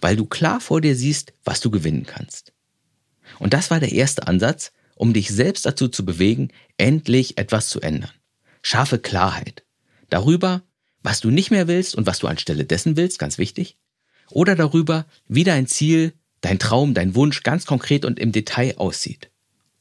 Weil 0.00 0.16
du 0.16 0.24
klar 0.26 0.60
vor 0.60 0.80
dir 0.80 0.96
siehst, 0.96 1.32
was 1.44 1.60
du 1.60 1.70
gewinnen 1.70 2.06
kannst. 2.06 2.52
Und 3.38 3.54
das 3.54 3.70
war 3.70 3.78
der 3.78 3.92
erste 3.92 4.26
Ansatz, 4.26 4.72
um 4.96 5.12
dich 5.12 5.28
selbst 5.28 5.64
dazu 5.64 5.86
zu 5.86 6.04
bewegen, 6.04 6.48
endlich 6.76 7.38
etwas 7.38 7.68
zu 7.68 7.80
ändern. 7.80 8.10
Schaffe 8.62 8.98
Klarheit 8.98 9.62
darüber, 10.10 10.62
was 11.04 11.20
du 11.20 11.30
nicht 11.30 11.52
mehr 11.52 11.68
willst 11.68 11.94
und 11.94 12.06
was 12.06 12.18
du 12.18 12.26
anstelle 12.26 12.64
dessen 12.64 12.96
willst, 12.96 13.20
ganz 13.20 13.38
wichtig, 13.38 13.76
oder 14.30 14.56
darüber, 14.56 15.06
wie 15.28 15.44
dein 15.44 15.68
Ziel, 15.68 16.14
dein 16.40 16.58
Traum, 16.58 16.94
dein 16.94 17.14
Wunsch 17.14 17.44
ganz 17.44 17.64
konkret 17.64 18.04
und 18.04 18.18
im 18.18 18.32
Detail 18.32 18.76
aussieht 18.78 19.30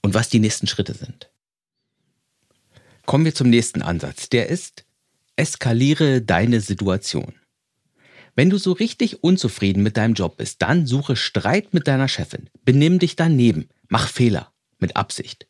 und 0.03 0.13
was 0.13 0.29
die 0.29 0.39
nächsten 0.39 0.67
Schritte 0.67 0.93
sind. 0.93 1.31
Kommen 3.07 3.25
wir 3.25 3.33
zum 3.33 3.49
nächsten 3.49 3.81
Ansatz, 3.81 4.29
der 4.29 4.49
ist, 4.49 4.85
eskaliere 5.35 6.21
deine 6.21 6.61
Situation. 6.61 7.33
Wenn 8.35 8.49
du 8.49 8.57
so 8.57 8.71
richtig 8.71 9.23
unzufrieden 9.23 9.83
mit 9.83 9.97
deinem 9.97 10.15
Job 10.15 10.37
bist, 10.37 10.61
dann 10.61 10.87
suche 10.87 11.15
Streit 11.15 11.73
mit 11.73 11.87
deiner 11.87 12.07
Chefin, 12.07 12.49
benimm 12.65 12.99
dich 12.99 13.15
daneben, 13.15 13.69
mach 13.89 14.07
Fehler 14.07 14.51
mit 14.79 14.95
Absicht. 14.95 15.47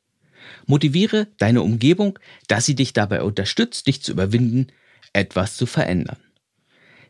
Motiviere 0.65 1.27
deine 1.37 1.61
Umgebung, 1.61 2.19
dass 2.47 2.65
sie 2.65 2.75
dich 2.75 2.91
dabei 2.91 3.23
unterstützt, 3.23 3.87
dich 3.87 4.01
zu 4.01 4.11
überwinden, 4.11 4.67
etwas 5.13 5.55
zu 5.55 5.65
verändern. 5.65 6.17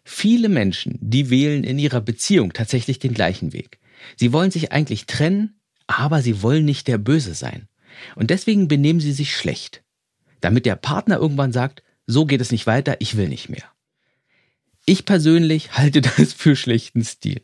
Viele 0.04 0.50
Menschen, 0.50 0.98
die 1.02 1.30
wählen 1.30 1.64
in 1.64 1.80
ihrer 1.80 2.02
Beziehung 2.02 2.54
tatsächlich 2.54 3.00
den 3.00 3.14
gleichen 3.14 3.54
Weg. 3.54 3.80
Sie 4.18 4.34
wollen 4.34 4.52
sich 4.52 4.72
eigentlich 4.72 5.06
trennen, 5.06 5.60
aber 5.88 6.22
sie 6.22 6.42
wollen 6.42 6.66
nicht 6.66 6.88
der 6.88 6.98
Böse 6.98 7.34
sein. 7.34 7.68
Und 8.16 8.30
deswegen 8.30 8.68
benehmen 8.68 9.00
sie 9.00 9.14
sich 9.14 9.36
schlecht, 9.36 9.84
damit 10.42 10.66
der 10.66 10.76
Partner 10.76 11.18
irgendwann 11.18 11.54
sagt, 11.54 11.84
so 12.06 12.26
geht 12.26 12.42
es 12.42 12.52
nicht 12.52 12.68
weiter, 12.68 12.98
ich 13.00 13.18
will 13.18 13.30
nicht 13.30 13.50
mehr. 13.50 13.64
Ich 14.86 15.06
persönlich 15.06 15.78
halte 15.78 16.02
das 16.18 16.34
für 16.34 16.56
schlechten 16.56 17.04
Stil, 17.04 17.42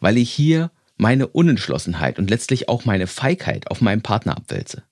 weil 0.00 0.18
ich 0.18 0.30
hier 0.30 0.70
meine 0.96 1.26
Unentschlossenheit 1.26 2.18
und 2.18 2.30
letztlich 2.30 2.68
auch 2.68 2.84
meine 2.84 3.06
Feigheit 3.06 3.70
auf 3.70 3.80
meinen 3.80 4.02
Partner 4.02 4.36
abwälze 4.36 4.84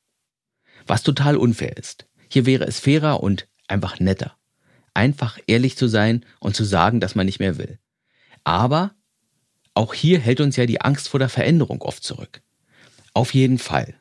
was 0.89 1.03
total 1.03 1.37
unfair 1.37 1.77
ist. 1.77 2.07
Hier 2.29 2.47
wäre 2.47 2.65
es 2.65 2.81
fairer 2.81 3.23
und 3.23 3.49
einfach 3.69 4.01
netter. 4.01 4.37
Einfach 4.95 5.39
ehrlich 5.47 5.77
zu 5.77 5.87
sein 5.87 6.25
und 6.41 6.57
zu 6.57 6.65
sagen, 6.65 7.01
dass 7.01 7.15
man 7.15 7.27
nicht 7.27 7.39
mehr 7.41 7.59
will. 7.59 7.79
Aber 8.45 8.95
Auch 9.75 9.95
hier 9.95 10.19
hält 10.19 10.41
uns 10.41 10.57
ja 10.57 10.67
die 10.67 10.81
Angst 10.81 11.09
vor 11.09 11.21
der 11.21 11.29
Veränderung 11.29 11.83
oft 11.83 12.03
zurück. 12.03 12.43
Auf 13.15 13.33
jeden 13.33 13.59
Fall. 13.59 13.95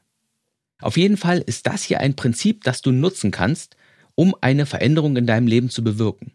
Auf 0.81 0.97
jeden 0.97 1.17
Fall 1.17 1.37
ist 1.37 1.67
das 1.67 1.83
hier 1.83 1.99
ein 1.99 2.15
Prinzip, 2.15 2.63
das 2.63 2.81
du 2.81 2.91
nutzen 2.91 3.29
kannst, 3.29 3.76
um 4.17 4.35
eine 4.41 4.65
Veränderung 4.65 5.15
in 5.15 5.27
deinem 5.27 5.45
Leben 5.45 5.69
zu 5.69 5.83
bewirken. 5.83 6.33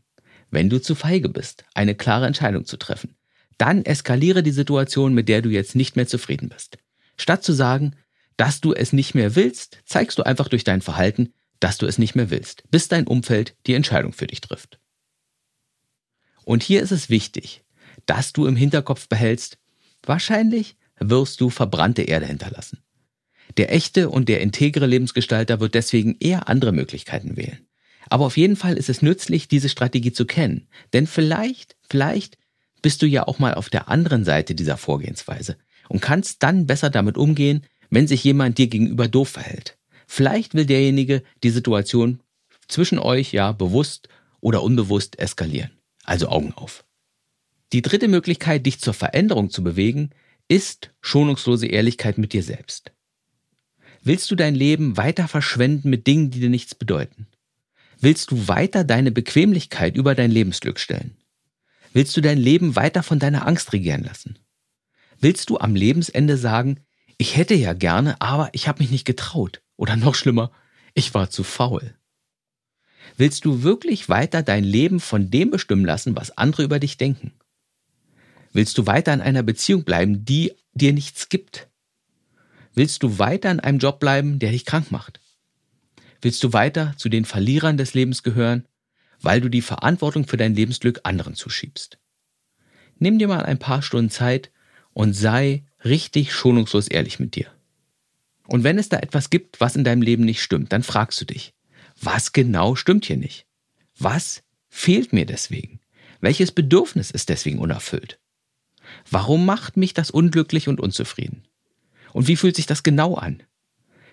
Wenn 0.50 0.70
du 0.70 0.80
zu 0.80 0.94
feige 0.94 1.28
bist, 1.28 1.64
eine 1.74 1.96
klare 1.96 2.26
Entscheidung 2.26 2.64
zu 2.64 2.76
treffen, 2.76 3.16
dann 3.58 3.84
eskaliere 3.84 4.44
die 4.44 4.52
Situation, 4.52 5.14
mit 5.14 5.28
der 5.28 5.42
du 5.42 5.50
jetzt 5.50 5.74
nicht 5.74 5.96
mehr 5.96 6.06
zufrieden 6.06 6.48
bist. 6.48 6.78
Statt 7.16 7.42
zu 7.42 7.52
sagen, 7.52 7.96
dass 8.36 8.60
du 8.60 8.72
es 8.72 8.92
nicht 8.92 9.14
mehr 9.14 9.34
willst, 9.34 9.78
zeigst 9.84 10.18
du 10.18 10.22
einfach 10.22 10.48
durch 10.48 10.62
dein 10.62 10.80
Verhalten, 10.80 11.32
dass 11.58 11.76
du 11.76 11.86
es 11.86 11.98
nicht 11.98 12.14
mehr 12.14 12.30
willst, 12.30 12.62
bis 12.70 12.86
dein 12.86 13.06
Umfeld 13.06 13.56
die 13.66 13.74
Entscheidung 13.74 14.12
für 14.12 14.28
dich 14.28 14.40
trifft. 14.40 14.78
Und 16.44 16.62
hier 16.62 16.82
ist 16.82 16.92
es 16.92 17.10
wichtig, 17.10 17.64
dass 18.06 18.32
du 18.32 18.46
im 18.46 18.56
Hinterkopf 18.56 19.08
behältst, 19.08 19.58
wahrscheinlich 20.04 20.76
wirst 21.00 21.40
du 21.40 21.50
verbrannte 21.50 22.02
Erde 22.02 22.26
hinterlassen. 22.26 22.78
Der 23.56 23.72
echte 23.74 24.08
und 24.08 24.28
der 24.28 24.40
integre 24.40 24.86
Lebensgestalter 24.86 25.58
wird 25.58 25.74
deswegen 25.74 26.16
eher 26.20 26.48
andere 26.48 26.72
Möglichkeiten 26.72 27.36
wählen. 27.36 27.66
Aber 28.08 28.26
auf 28.26 28.36
jeden 28.36 28.56
Fall 28.56 28.76
ist 28.76 28.88
es 28.88 29.02
nützlich, 29.02 29.48
diese 29.48 29.68
Strategie 29.68 30.12
zu 30.12 30.26
kennen. 30.26 30.68
Denn 30.92 31.06
vielleicht, 31.06 31.76
vielleicht 31.88 32.38
bist 32.82 33.02
du 33.02 33.06
ja 33.06 33.26
auch 33.26 33.38
mal 33.38 33.54
auf 33.54 33.70
der 33.70 33.88
anderen 33.88 34.24
Seite 34.24 34.54
dieser 34.54 34.76
Vorgehensweise 34.76 35.56
und 35.88 36.00
kannst 36.00 36.42
dann 36.42 36.66
besser 36.66 36.90
damit 36.90 37.16
umgehen, 37.16 37.64
wenn 37.90 38.06
sich 38.06 38.24
jemand 38.24 38.58
dir 38.58 38.66
gegenüber 38.66 39.08
doof 39.08 39.30
verhält. 39.30 39.78
Vielleicht 40.06 40.54
will 40.54 40.66
derjenige 40.66 41.22
die 41.42 41.50
Situation 41.50 42.20
zwischen 42.68 42.98
euch 42.98 43.32
ja 43.32 43.52
bewusst 43.52 44.08
oder 44.40 44.62
unbewusst 44.62 45.18
eskalieren. 45.18 45.70
Also 46.04 46.28
Augen 46.28 46.52
auf. 46.54 46.84
Die 47.72 47.82
dritte 47.82 48.08
Möglichkeit, 48.08 48.66
dich 48.66 48.80
zur 48.80 48.94
Veränderung 48.94 49.50
zu 49.50 49.62
bewegen, 49.62 50.10
ist 50.48 50.90
schonungslose 51.00 51.66
Ehrlichkeit 51.66 52.18
mit 52.18 52.32
dir 52.32 52.42
selbst. 52.42 52.92
Willst 54.02 54.30
du 54.30 54.34
dein 54.34 54.54
Leben 54.54 54.96
weiter 54.96 55.28
verschwenden 55.28 55.88
mit 55.88 56.06
Dingen, 56.06 56.30
die 56.30 56.40
dir 56.40 56.50
nichts 56.50 56.74
bedeuten? 56.74 57.28
Willst 58.02 58.32
du 58.32 58.48
weiter 58.48 58.82
deine 58.82 59.12
Bequemlichkeit 59.12 59.96
über 59.96 60.16
dein 60.16 60.32
Lebensglück 60.32 60.80
stellen? 60.80 61.16
Willst 61.92 62.16
du 62.16 62.20
dein 62.20 62.36
Leben 62.36 62.74
weiter 62.74 63.04
von 63.04 63.20
deiner 63.20 63.46
Angst 63.46 63.72
regieren 63.72 64.02
lassen? 64.02 64.40
Willst 65.20 65.50
du 65.50 65.58
am 65.58 65.76
Lebensende 65.76 66.36
sagen, 66.36 66.80
ich 67.16 67.36
hätte 67.36 67.54
ja 67.54 67.74
gerne, 67.74 68.20
aber 68.20 68.50
ich 68.54 68.66
habe 68.66 68.82
mich 68.82 68.90
nicht 68.90 69.04
getraut? 69.04 69.62
Oder 69.76 69.94
noch 69.94 70.16
schlimmer, 70.16 70.50
ich 70.94 71.14
war 71.14 71.30
zu 71.30 71.44
faul? 71.44 71.94
Willst 73.16 73.44
du 73.44 73.62
wirklich 73.62 74.08
weiter 74.08 74.42
dein 74.42 74.64
Leben 74.64 74.98
von 74.98 75.30
dem 75.30 75.52
bestimmen 75.52 75.84
lassen, 75.84 76.16
was 76.16 76.36
andere 76.36 76.64
über 76.64 76.80
dich 76.80 76.96
denken? 76.96 77.32
Willst 78.52 78.76
du 78.78 78.86
weiter 78.86 79.14
in 79.14 79.20
einer 79.20 79.44
Beziehung 79.44 79.84
bleiben, 79.84 80.24
die 80.24 80.52
dir 80.74 80.92
nichts 80.92 81.28
gibt? 81.28 81.68
Willst 82.74 83.04
du 83.04 83.20
weiter 83.20 83.52
in 83.52 83.60
einem 83.60 83.78
Job 83.78 84.00
bleiben, 84.00 84.40
der 84.40 84.50
dich 84.50 84.64
krank 84.64 84.90
macht? 84.90 85.20
Willst 86.22 86.42
du 86.44 86.52
weiter 86.52 86.94
zu 86.96 87.08
den 87.08 87.24
Verlierern 87.24 87.76
des 87.76 87.94
Lebens 87.94 88.22
gehören, 88.22 88.66
weil 89.20 89.40
du 89.40 89.48
die 89.48 89.60
Verantwortung 89.60 90.26
für 90.26 90.36
dein 90.36 90.54
Lebensglück 90.54 91.00
anderen 91.02 91.34
zuschiebst? 91.34 91.98
Nimm 92.98 93.18
dir 93.18 93.26
mal 93.26 93.44
ein 93.44 93.58
paar 93.58 93.82
Stunden 93.82 94.10
Zeit 94.10 94.52
und 94.92 95.14
sei 95.14 95.64
richtig 95.84 96.32
schonungslos 96.32 96.86
ehrlich 96.86 97.18
mit 97.18 97.34
dir. 97.34 97.50
Und 98.46 98.62
wenn 98.62 98.78
es 98.78 98.88
da 98.88 98.98
etwas 98.98 99.30
gibt, 99.30 99.60
was 99.60 99.74
in 99.74 99.82
deinem 99.82 100.02
Leben 100.02 100.24
nicht 100.24 100.42
stimmt, 100.42 100.72
dann 100.72 100.84
fragst 100.84 101.20
du 101.20 101.24
dich, 101.24 101.54
was 102.00 102.32
genau 102.32 102.76
stimmt 102.76 103.04
hier 103.04 103.16
nicht? 103.16 103.46
Was 103.98 104.44
fehlt 104.68 105.12
mir 105.12 105.26
deswegen? 105.26 105.80
Welches 106.20 106.52
Bedürfnis 106.52 107.10
ist 107.10 107.28
deswegen 107.30 107.58
unerfüllt? 107.58 108.20
Warum 109.10 109.44
macht 109.44 109.76
mich 109.76 109.92
das 109.94 110.10
unglücklich 110.10 110.68
und 110.68 110.80
unzufrieden? 110.80 111.48
Und 112.12 112.28
wie 112.28 112.36
fühlt 112.36 112.54
sich 112.54 112.66
das 112.66 112.82
genau 112.82 113.14
an? 113.14 113.42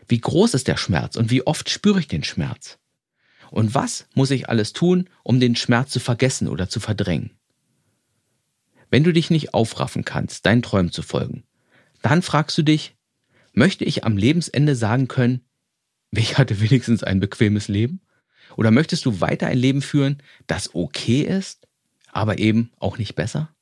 Wie 0.10 0.20
groß 0.20 0.56
ist 0.56 0.68
der 0.68 0.76
Schmerz 0.76 1.16
und 1.16 1.30
wie 1.30 1.46
oft 1.46 1.70
spüre 1.70 2.00
ich 2.00 2.08
den 2.08 2.24
Schmerz? 2.24 2.80
Und 3.52 3.74
was 3.76 4.08
muss 4.16 4.32
ich 4.32 4.50
alles 4.50 4.74
tun, 4.74 5.08
um 5.24 5.40
den 5.40 5.56
Schmerz 5.56 5.92
zu 5.92 6.00
vergessen 6.00 6.48
oder 6.48 6.68
zu 6.68 6.80
verdrängen? 6.80 7.32
Wenn 8.90 9.04
du 9.04 9.14
dich 9.14 9.30
nicht 9.30 9.54
aufraffen 9.54 10.04
kannst, 10.04 10.48
deinen 10.48 10.64
Träumen 10.64 10.92
zu 10.92 11.04
folgen, 11.04 11.44
dann 12.02 12.24
fragst 12.24 12.58
du 12.58 12.64
dich, 12.64 12.96
möchte 13.54 13.86
ich 13.86 14.04
am 14.04 14.18
Lebensende 14.18 14.76
sagen 14.76 15.08
können, 15.08 15.42
ich 16.12 16.40
hatte 16.40 16.60
wenigstens 16.60 17.04
ein 17.04 17.20
bequemes 17.20 17.68
Leben? 17.68 18.02
Oder 18.58 18.72
möchtest 18.72 19.06
du 19.06 19.22
weiter 19.22 19.46
ein 19.46 19.60
Leben 19.60 19.84
führen, 19.84 20.24
das 20.48 20.74
okay 20.74 21.22
ist, 21.22 21.68
aber 22.12 22.40
eben 22.40 22.72
auch 22.80 22.98
nicht 22.98 23.14
besser? 23.14 23.54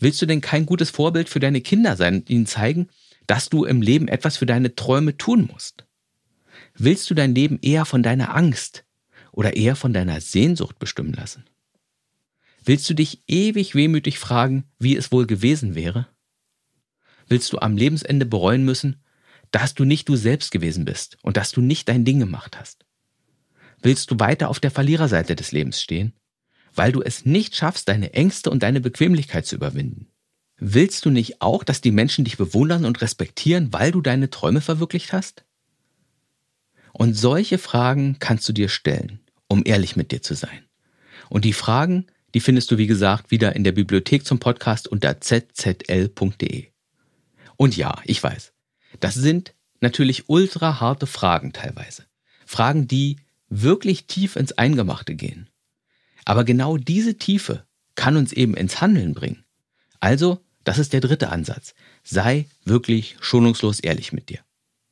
Willst 0.00 0.20
du 0.20 0.26
denn 0.26 0.40
kein 0.40 0.66
gutes 0.66 0.90
Vorbild 0.90 1.28
für 1.28 1.40
deine 1.40 1.60
Kinder 1.60 1.96
sein 1.96 2.16
und 2.16 2.30
ihnen 2.30 2.46
zeigen, 2.46 2.88
dass 3.26 3.48
du 3.48 3.64
im 3.64 3.82
Leben 3.82 4.08
etwas 4.08 4.36
für 4.36 4.46
deine 4.46 4.74
Träume 4.74 5.16
tun 5.16 5.48
musst? 5.52 5.86
Willst 6.74 7.08
du 7.10 7.14
dein 7.14 7.34
Leben 7.34 7.58
eher 7.62 7.84
von 7.84 8.02
deiner 8.02 8.34
Angst 8.34 8.84
oder 9.32 9.56
eher 9.56 9.76
von 9.76 9.92
deiner 9.92 10.20
Sehnsucht 10.20 10.78
bestimmen 10.78 11.12
lassen? 11.12 11.44
Willst 12.64 12.88
du 12.90 12.94
dich 12.94 13.22
ewig 13.28 13.74
wehmütig 13.74 14.18
fragen, 14.18 14.64
wie 14.78 14.96
es 14.96 15.12
wohl 15.12 15.26
gewesen 15.26 15.74
wäre? 15.74 16.08
Willst 17.28 17.52
du 17.52 17.58
am 17.58 17.76
Lebensende 17.76 18.26
bereuen 18.26 18.64
müssen, 18.64 19.02
dass 19.50 19.74
du 19.74 19.84
nicht 19.84 20.08
du 20.08 20.16
selbst 20.16 20.50
gewesen 20.50 20.84
bist 20.84 21.16
und 21.22 21.36
dass 21.36 21.52
du 21.52 21.60
nicht 21.60 21.88
dein 21.88 22.04
Ding 22.04 22.18
gemacht 22.18 22.58
hast? 22.58 22.84
Willst 23.82 24.10
du 24.10 24.18
weiter 24.18 24.48
auf 24.48 24.60
der 24.60 24.70
Verliererseite 24.70 25.36
des 25.36 25.52
Lebens 25.52 25.80
stehen, 25.80 26.12
weil 26.74 26.92
du 26.92 27.02
es 27.02 27.24
nicht 27.24 27.56
schaffst, 27.56 27.88
deine 27.88 28.12
Ängste 28.14 28.50
und 28.50 28.62
deine 28.62 28.80
Bequemlichkeit 28.80 29.46
zu 29.46 29.54
überwinden? 29.54 30.08
Willst 30.58 31.04
du 31.04 31.10
nicht 31.10 31.42
auch, 31.42 31.64
dass 31.64 31.80
die 31.80 31.90
Menschen 31.90 32.24
dich 32.24 32.36
bewundern 32.38 32.84
und 32.84 33.00
respektieren, 33.02 33.72
weil 33.72 33.92
du 33.92 34.00
deine 34.00 34.30
Träume 34.30 34.60
verwirklicht 34.60 35.12
hast? 35.12 35.44
Und 36.92 37.14
solche 37.14 37.58
Fragen 37.58 38.16
kannst 38.18 38.48
du 38.48 38.54
dir 38.54 38.70
stellen, 38.70 39.20
um 39.48 39.62
ehrlich 39.66 39.96
mit 39.96 40.12
dir 40.12 40.22
zu 40.22 40.34
sein. 40.34 40.64
Und 41.28 41.44
die 41.44 41.52
Fragen, 41.52 42.06
die 42.34 42.40
findest 42.40 42.70
du, 42.70 42.78
wie 42.78 42.86
gesagt, 42.86 43.30
wieder 43.30 43.54
in 43.54 43.64
der 43.64 43.72
Bibliothek 43.72 44.24
zum 44.24 44.38
Podcast 44.38 44.88
unter 44.88 45.20
zzl.de. 45.20 46.68
Und 47.56 47.76
ja, 47.76 48.00
ich 48.04 48.22
weiß, 48.22 48.52
das 49.00 49.14
sind 49.14 49.54
natürlich 49.80 50.28
ultra 50.28 50.80
harte 50.80 51.06
Fragen 51.06 51.52
teilweise. 51.52 52.04
Fragen, 52.46 52.88
die 52.88 53.16
wirklich 53.48 54.06
tief 54.06 54.36
ins 54.36 54.52
Eingemachte 54.52 55.14
gehen. 55.14 55.50
Aber 56.24 56.44
genau 56.44 56.76
diese 56.78 57.18
Tiefe 57.18 57.66
kann 57.94 58.16
uns 58.16 58.32
eben 58.32 58.54
ins 58.54 58.80
Handeln 58.80 59.14
bringen. 59.14 59.44
Also 60.00 60.40
das 60.66 60.78
ist 60.78 60.92
der 60.92 61.00
dritte 61.00 61.28
Ansatz. 61.28 61.74
Sei 62.02 62.46
wirklich 62.64 63.16
schonungslos 63.20 63.78
ehrlich 63.78 64.12
mit 64.12 64.30
dir. 64.30 64.40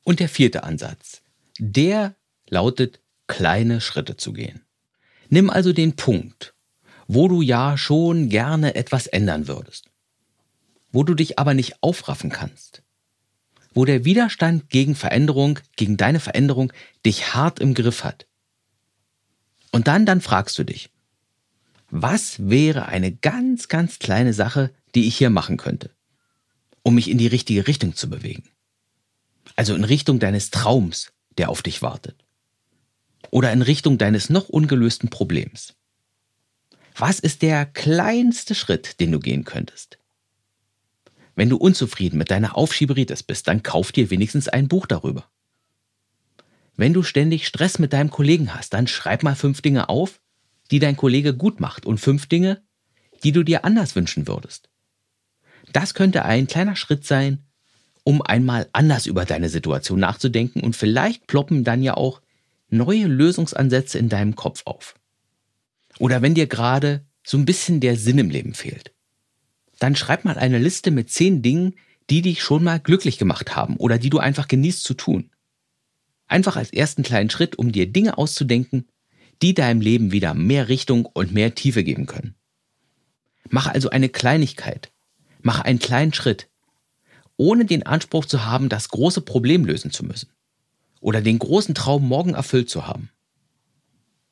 Und 0.05 0.21
der 0.21 0.29
vierte 0.29 0.63
Ansatz, 0.63 1.21
der 1.59 2.15
lautet, 2.49 3.01
kleine 3.27 3.81
Schritte 3.81 4.15
zu 4.15 4.31
gehen. 4.31 4.61
Nimm 5.27 5.49
also 5.49 5.73
den 5.73 5.97
Punkt, 5.97 6.53
wo 7.07 7.27
du 7.27 7.41
ja 7.41 7.77
schon 7.77 8.29
gerne 8.29 8.75
etwas 8.75 9.07
ändern 9.07 9.49
würdest, 9.49 9.91
wo 10.93 11.03
du 11.03 11.13
dich 11.13 11.39
aber 11.39 11.53
nicht 11.53 11.83
aufraffen 11.83 12.29
kannst, 12.29 12.81
wo 13.73 13.83
der 13.83 14.05
Widerstand 14.05 14.69
gegen 14.69 14.95
Veränderung, 14.95 15.59
gegen 15.75 15.97
deine 15.97 16.21
Veränderung 16.21 16.71
dich 17.05 17.33
hart 17.33 17.59
im 17.59 17.73
Griff 17.73 18.05
hat. 18.05 18.27
Und 19.73 19.89
dann, 19.89 20.05
dann 20.05 20.21
fragst 20.21 20.57
du 20.57 20.63
dich, 20.63 20.89
was 21.89 22.47
wäre 22.47 22.85
eine 22.85 23.11
ganz, 23.11 23.67
ganz 23.67 23.99
kleine 23.99 24.33
Sache, 24.33 24.71
die 24.95 25.07
ich 25.07 25.17
hier 25.17 25.29
machen 25.29 25.57
könnte, 25.57 25.91
um 26.81 26.95
mich 26.95 27.09
in 27.09 27.17
die 27.17 27.27
richtige 27.27 27.67
Richtung 27.67 27.95
zu 27.95 28.09
bewegen. 28.09 28.49
Also 29.55 29.75
in 29.75 29.83
Richtung 29.83 30.19
deines 30.19 30.49
Traums, 30.49 31.11
der 31.37 31.49
auf 31.49 31.61
dich 31.61 31.81
wartet. 31.81 32.25
Oder 33.29 33.51
in 33.51 33.61
Richtung 33.61 33.97
deines 33.97 34.29
noch 34.29 34.49
ungelösten 34.49 35.09
Problems. 35.09 35.75
Was 36.97 37.19
ist 37.19 37.41
der 37.41 37.65
kleinste 37.65 38.55
Schritt, 38.55 38.99
den 38.99 39.11
du 39.11 39.19
gehen 39.19 39.43
könntest? 39.43 39.97
Wenn 41.35 41.49
du 41.49 41.57
unzufrieden 41.57 42.17
mit 42.17 42.31
deiner 42.31 42.55
Aufschieberitis 42.55 43.23
bist, 43.23 43.47
dann 43.49 43.63
kauf 43.63 43.91
dir 43.91 44.09
wenigstens 44.09 44.47
ein 44.47 44.69
Buch 44.69 44.85
darüber. 44.85 45.29
Wenn 46.77 46.93
du 46.93 47.03
ständig 47.03 47.47
Stress 47.47 47.79
mit 47.79 47.91
deinem 47.93 48.09
Kollegen 48.09 48.53
hast, 48.53 48.73
dann 48.73 48.87
schreib 48.87 49.23
mal 49.23 49.35
fünf 49.35 49.61
Dinge 49.61 49.89
auf, 49.89 50.21
die 50.71 50.79
dein 50.79 50.95
Kollege 50.95 51.35
gut 51.35 51.59
macht 51.59 51.85
und 51.85 51.99
fünf 51.99 52.27
Dinge, 52.27 52.61
die 53.23 53.31
du 53.31 53.43
dir 53.43 53.65
anders 53.65 53.95
wünschen 53.95 54.27
würdest. 54.27 54.69
Das 55.71 55.93
könnte 55.93 56.25
ein 56.25 56.47
kleiner 56.47 56.75
Schritt 56.75 57.05
sein, 57.05 57.43
um 58.03 58.21
einmal 58.21 58.69
anders 58.71 59.07
über 59.07 59.25
deine 59.25 59.49
Situation 59.49 59.99
nachzudenken 59.99 60.61
und 60.61 60.75
vielleicht 60.75 61.27
ploppen 61.27 61.63
dann 61.63 61.81
ja 61.81 61.95
auch 61.95 62.21
neue 62.69 63.07
Lösungsansätze 63.07 63.97
in 63.97 64.09
deinem 64.09 64.35
Kopf 64.35 64.61
auf. 64.65 64.95
Oder 65.99 66.21
wenn 66.21 66.35
dir 66.35 66.47
gerade 66.47 67.05
so 67.23 67.37
ein 67.37 67.45
bisschen 67.45 67.79
der 67.79 67.95
Sinn 67.97 68.19
im 68.19 68.29
Leben 68.29 68.53
fehlt, 68.53 68.93
dann 69.79 69.95
schreib 69.95 70.25
mal 70.25 70.37
eine 70.37 70.59
Liste 70.59 70.91
mit 70.91 71.09
zehn 71.09 71.41
Dingen, 71.41 71.75
die 72.09 72.21
dich 72.21 72.41
schon 72.41 72.63
mal 72.63 72.79
glücklich 72.79 73.17
gemacht 73.17 73.55
haben 73.55 73.77
oder 73.77 73.97
die 73.97 74.09
du 74.09 74.19
einfach 74.19 74.47
genießt 74.47 74.83
zu 74.83 74.93
tun. 74.93 75.31
Einfach 76.27 76.55
als 76.55 76.71
ersten 76.71 77.03
kleinen 77.03 77.29
Schritt, 77.29 77.57
um 77.57 77.71
dir 77.71 77.91
Dinge 77.91 78.17
auszudenken, 78.17 78.87
die 79.41 79.53
deinem 79.53 79.81
Leben 79.81 80.11
wieder 80.11 80.33
mehr 80.33 80.69
Richtung 80.69 81.05
und 81.05 81.33
mehr 81.33 81.55
Tiefe 81.55 81.83
geben 81.83 82.05
können. 82.05 82.35
Mach 83.49 83.67
also 83.67 83.89
eine 83.89 84.09
Kleinigkeit, 84.09 84.91
Mach 85.45 85.59
einen 85.59 85.77
kleinen 85.77 86.11
Schritt, 86.11 86.49
ohne 87.37 87.65
den 87.65 87.85
Anspruch 87.85 88.25
zu 88.25 88.45
haben, 88.45 88.67
das 88.67 88.89
große 88.89 89.21
Problem 89.21 89.63
lösen 89.63 89.91
zu 89.91 90.03
müssen 90.03 90.31
oder 91.01 91.21
den 91.21 91.37
großen 91.37 91.75
Traum 91.75 92.07
morgen 92.07 92.33
erfüllt 92.33 92.67
zu 92.67 92.87
haben. 92.87 93.11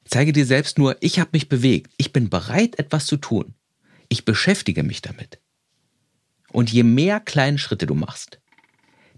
Zeige 0.05 0.33
dir 0.33 0.47
selbst 0.47 0.79
nur, 0.79 0.97
ich 1.01 1.19
habe 1.19 1.29
mich 1.33 1.49
bewegt, 1.49 1.93
ich 1.97 2.13
bin 2.13 2.31
bereit, 2.31 2.79
etwas 2.79 3.05
zu 3.05 3.17
tun. 3.17 3.53
Ich 4.09 4.25
beschäftige 4.25 4.81
mich 4.81 5.03
damit. 5.03 5.39
Und 6.51 6.73
je 6.73 6.81
mehr 6.81 7.19
kleine 7.19 7.59
Schritte 7.59 7.85
du 7.85 7.93
machst, 7.93 8.39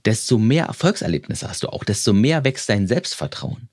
desto 0.04 0.38
mehr 0.38 0.66
Erfolgserlebnisse 0.66 1.48
hast 1.48 1.64
du 1.64 1.70
auch, 1.70 1.86
desto 1.86 2.12
mehr 2.12 2.44
wächst 2.44 2.68
dein 2.68 2.88
Selbstvertrauen. 2.88 3.70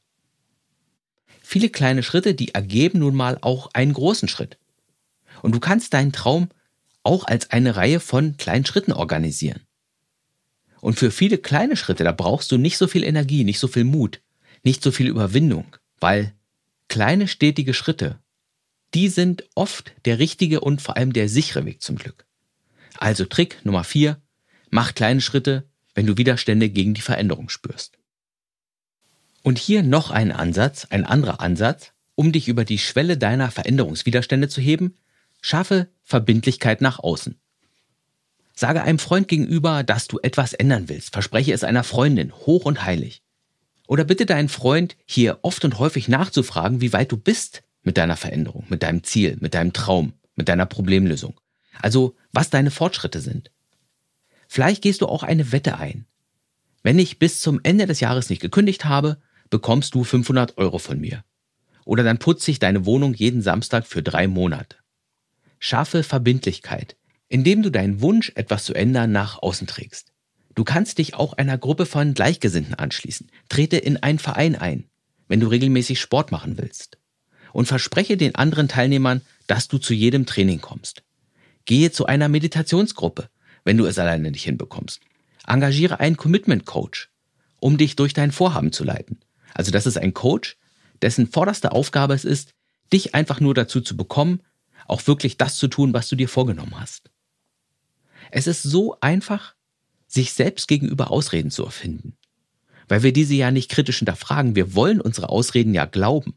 Viele 1.43 1.71
kleine 1.71 2.05
Schritte, 2.05 2.35
die 2.35 2.55
ergeben 2.55 3.01
nun 3.01 3.17
mal 3.17 3.37
auch 3.41 3.71
einen 3.73 3.95
großen 3.95 4.29
Schritt. 4.29 4.59
Und 5.43 5.57
du 5.57 5.59
kannst 5.59 5.93
deinen 5.93 6.13
Traum 6.13 6.51
auch 7.03 7.25
als 7.25 7.51
eine 7.51 7.77
Reihe 7.77 8.01
von 8.01 8.37
kleinen 8.37 8.65
Schritten 8.65 8.93
organisieren. 8.93 9.61
Und 10.81 10.99
für 10.99 11.11
viele 11.11 11.39
kleine 11.39 11.77
Schritte, 11.77 12.05
da 12.05 12.13
brauchst 12.13 12.51
du 12.51 12.59
nicht 12.59 12.77
so 12.77 12.87
viel 12.87 13.05
Energie, 13.05 13.45
nicht 13.45 13.59
so 13.59 13.69
viel 13.69 13.85
Mut, 13.85 14.21
nicht 14.65 14.83
so 14.83 14.91
viel 14.91 15.09
Überwindung, 15.09 15.77
weil 16.01 16.35
kleine 16.89 17.29
stetige 17.29 17.75
Schritte, 17.75 18.19
die 18.95 19.09
sind 19.09 19.45
oft 19.55 19.93
der 20.05 20.19
richtige 20.19 20.61
und 20.61 20.83
vor 20.83 20.97
allem 20.97 21.13
der 21.13 21.29
sichere 21.29 21.65
Weg 21.65 21.83
zum 21.83 21.97
Glück. 21.97 22.27
Also 22.99 23.25
Trick 23.25 23.65
Nummer 23.65 23.85
vier, 23.85 24.21
mach 24.71 24.95
kleine 24.95 25.21
Schritte, 25.21 25.69
wenn 25.95 26.07
du 26.07 26.17
Widerstände 26.17 26.69
gegen 26.69 26.95
die 26.95 27.01
Veränderung 27.01 27.49
spürst. 27.49 27.99
Und 29.43 29.59
hier 29.59 29.83
noch 29.83 30.11
ein 30.11 30.33
Ansatz, 30.33 30.87
ein 30.91 31.05
anderer 31.05 31.41
Ansatz, 31.41 31.93
um 32.15 32.33
dich 32.33 32.49
über 32.49 32.65
die 32.65 32.79
Schwelle 32.79 33.17
deiner 33.17 33.51
Veränderungswiderstände 33.51 34.49
zu 34.49 34.61
heben, 34.61 34.97
schaffe 35.43 35.89
Verbindlichkeit 36.03 36.81
nach 36.81 36.99
außen. 36.99 37.39
Sage 38.55 38.83
einem 38.83 38.99
Freund 38.99 39.29
gegenüber, 39.29 39.83
dass 39.83 40.09
du 40.09 40.19
etwas 40.23 40.53
ändern 40.55 40.89
willst. 40.89 41.13
Verspreche 41.13 41.53
es 41.53 41.65
einer 41.65 41.85
Freundin, 41.85 42.33
hoch 42.33 42.65
und 42.65 42.85
heilig. 42.85 43.23
Oder 43.87 44.05
bitte 44.05 44.25
deinen 44.25 44.49
Freund, 44.49 44.97
hier 45.05 45.41
oft 45.43 45.65
und 45.65 45.79
häufig 45.79 46.09
nachzufragen, 46.09 46.81
wie 46.81 46.93
weit 46.93 47.13
du 47.13 47.17
bist 47.17 47.63
mit 47.83 47.99
deiner 47.99 48.17
Veränderung, 48.17 48.65
mit 48.69 48.83
deinem 48.83 49.03
Ziel, 49.03 49.37
mit 49.41 49.55
deinem 49.55 49.73
Traum, 49.73 50.15
mit 50.37 50.49
deiner 50.49 50.67
Problemlösung. 50.67 51.39
Also, 51.81 52.15
was 52.33 52.51
deine 52.51 52.71
Fortschritte 52.71 53.21
sind. 53.21 53.51
Vielleicht 54.49 54.83
gehst 54.83 55.01
du 55.01 55.07
auch 55.07 55.23
eine 55.23 55.51
Wette 55.51 55.79
ein. 55.79 56.07
Wenn 56.83 56.99
ich 56.99 57.19
bis 57.19 57.41
zum 57.41 57.61
Ende 57.63 57.87
des 57.87 58.01
Jahres 58.01 58.29
nicht 58.31 58.41
gekündigt 58.41 58.85
habe, 58.85 59.21
bekommst 59.51 59.95
du 59.95 60.05
500 60.05 60.59
Euro 60.59 60.79
von 60.79 61.01
mir. 61.01 61.25
Oder 61.85 62.05
dann 62.05 62.19
putze 62.19 62.51
ich 62.51 62.59
deine 62.59 62.87
Wohnung 62.87 63.15
jeden 63.15 63.43
Samstag 63.43 63.87
für 63.87 64.03
drei 64.03 64.29
Monate. 64.29 64.77
Schaffe 65.65 66.03
Verbindlichkeit, 66.03 66.97
indem 67.29 67.63
du 67.63 67.71
deinen 67.71 68.01
Wunsch, 68.01 68.33
etwas 68.35 68.65
zu 68.65 68.75
ändern, 68.75 69.13
nach 69.13 69.41
außen 69.41 69.67
trägst. 69.67 70.13
Du 70.55 70.65
kannst 70.65 70.99
dich 70.99 71.15
auch 71.15 71.35
einer 71.35 71.57
Gruppe 71.57 71.87
von 71.87 72.15
Gleichgesinnten 72.15 72.75
anschließen. 72.75 73.31
Trete 73.49 73.77
in 73.77 73.97
einen 73.97 74.19
Verein 74.19 74.57
ein, 74.57 74.85
wenn 75.29 75.41
du 75.41 75.47
regelmäßig 75.47 76.01
Sport 76.01 76.33
machen 76.33 76.59
willst. 76.59 76.99
Und 77.53 77.67
verspreche 77.67 78.17
den 78.17 78.35
anderen 78.35 78.69
Teilnehmern, 78.69 79.21
dass 79.47 79.69
du 79.69 79.79
zu 79.79 79.95
jedem 79.95 80.27
Training 80.27 80.61
kommst. 80.61 81.05
Gehe 81.65 81.93
zu 81.93 82.07
einer 82.07 82.29
Meditationsgruppe 82.29 83.29
wenn 83.65 83.77
du 83.77 83.87
es 83.87 83.99
alleine 83.99 84.31
nicht 84.31 84.45
hinbekommst. 84.45 85.01
Engagiere 85.47 86.01
einen 86.01 86.17
Commitment 86.17 86.67
Coach, 86.67 87.11
um 87.61 87.79
dich 87.79 87.97
durch 87.97 88.13
dein 88.13 88.33
Vorhaben 88.33 88.73
zu 88.73 88.85
leiten. 88.85 89.21
Also 89.55 89.71
das 89.71 89.87
ist 89.87 89.99
ein 89.99 90.15
Coach, 90.15 90.57
dessen 91.01 91.27
vorderste 91.27 91.73
Aufgabe 91.73 92.15
es 92.15 92.25
ist, 92.25 92.55
dich 92.93 93.15
einfach 93.15 93.41
nur 93.41 93.55
dazu 93.55 93.81
zu 93.81 93.97
bekommen, 93.97 94.43
auch 94.87 95.07
wirklich 95.07 95.37
das 95.37 95.57
zu 95.57 95.69
tun, 95.69 95.93
was 95.93 96.09
du 96.09 96.17
dir 96.17 96.29
vorgenommen 96.29 96.79
hast. 96.79 97.11
Es 98.31 98.47
ist 98.47 98.63
so 98.63 98.97
einfach, 99.01 99.55
sich 100.07 100.33
selbst 100.33 100.69
gegenüber 100.69 101.11
Ausreden 101.11 101.51
zu 101.51 101.65
erfinden, 101.65 102.17
weil 102.89 103.03
wir 103.03 103.13
diese 103.13 103.35
ja 103.35 103.51
nicht 103.51 103.71
kritisch 103.71 103.99
hinterfragen. 103.99 104.55
Wir 104.55 104.75
wollen 104.75 105.01
unsere 105.01 105.31
Ausreden 105.31 105.75
ja 105.75 105.87
glauben, 105.87 106.35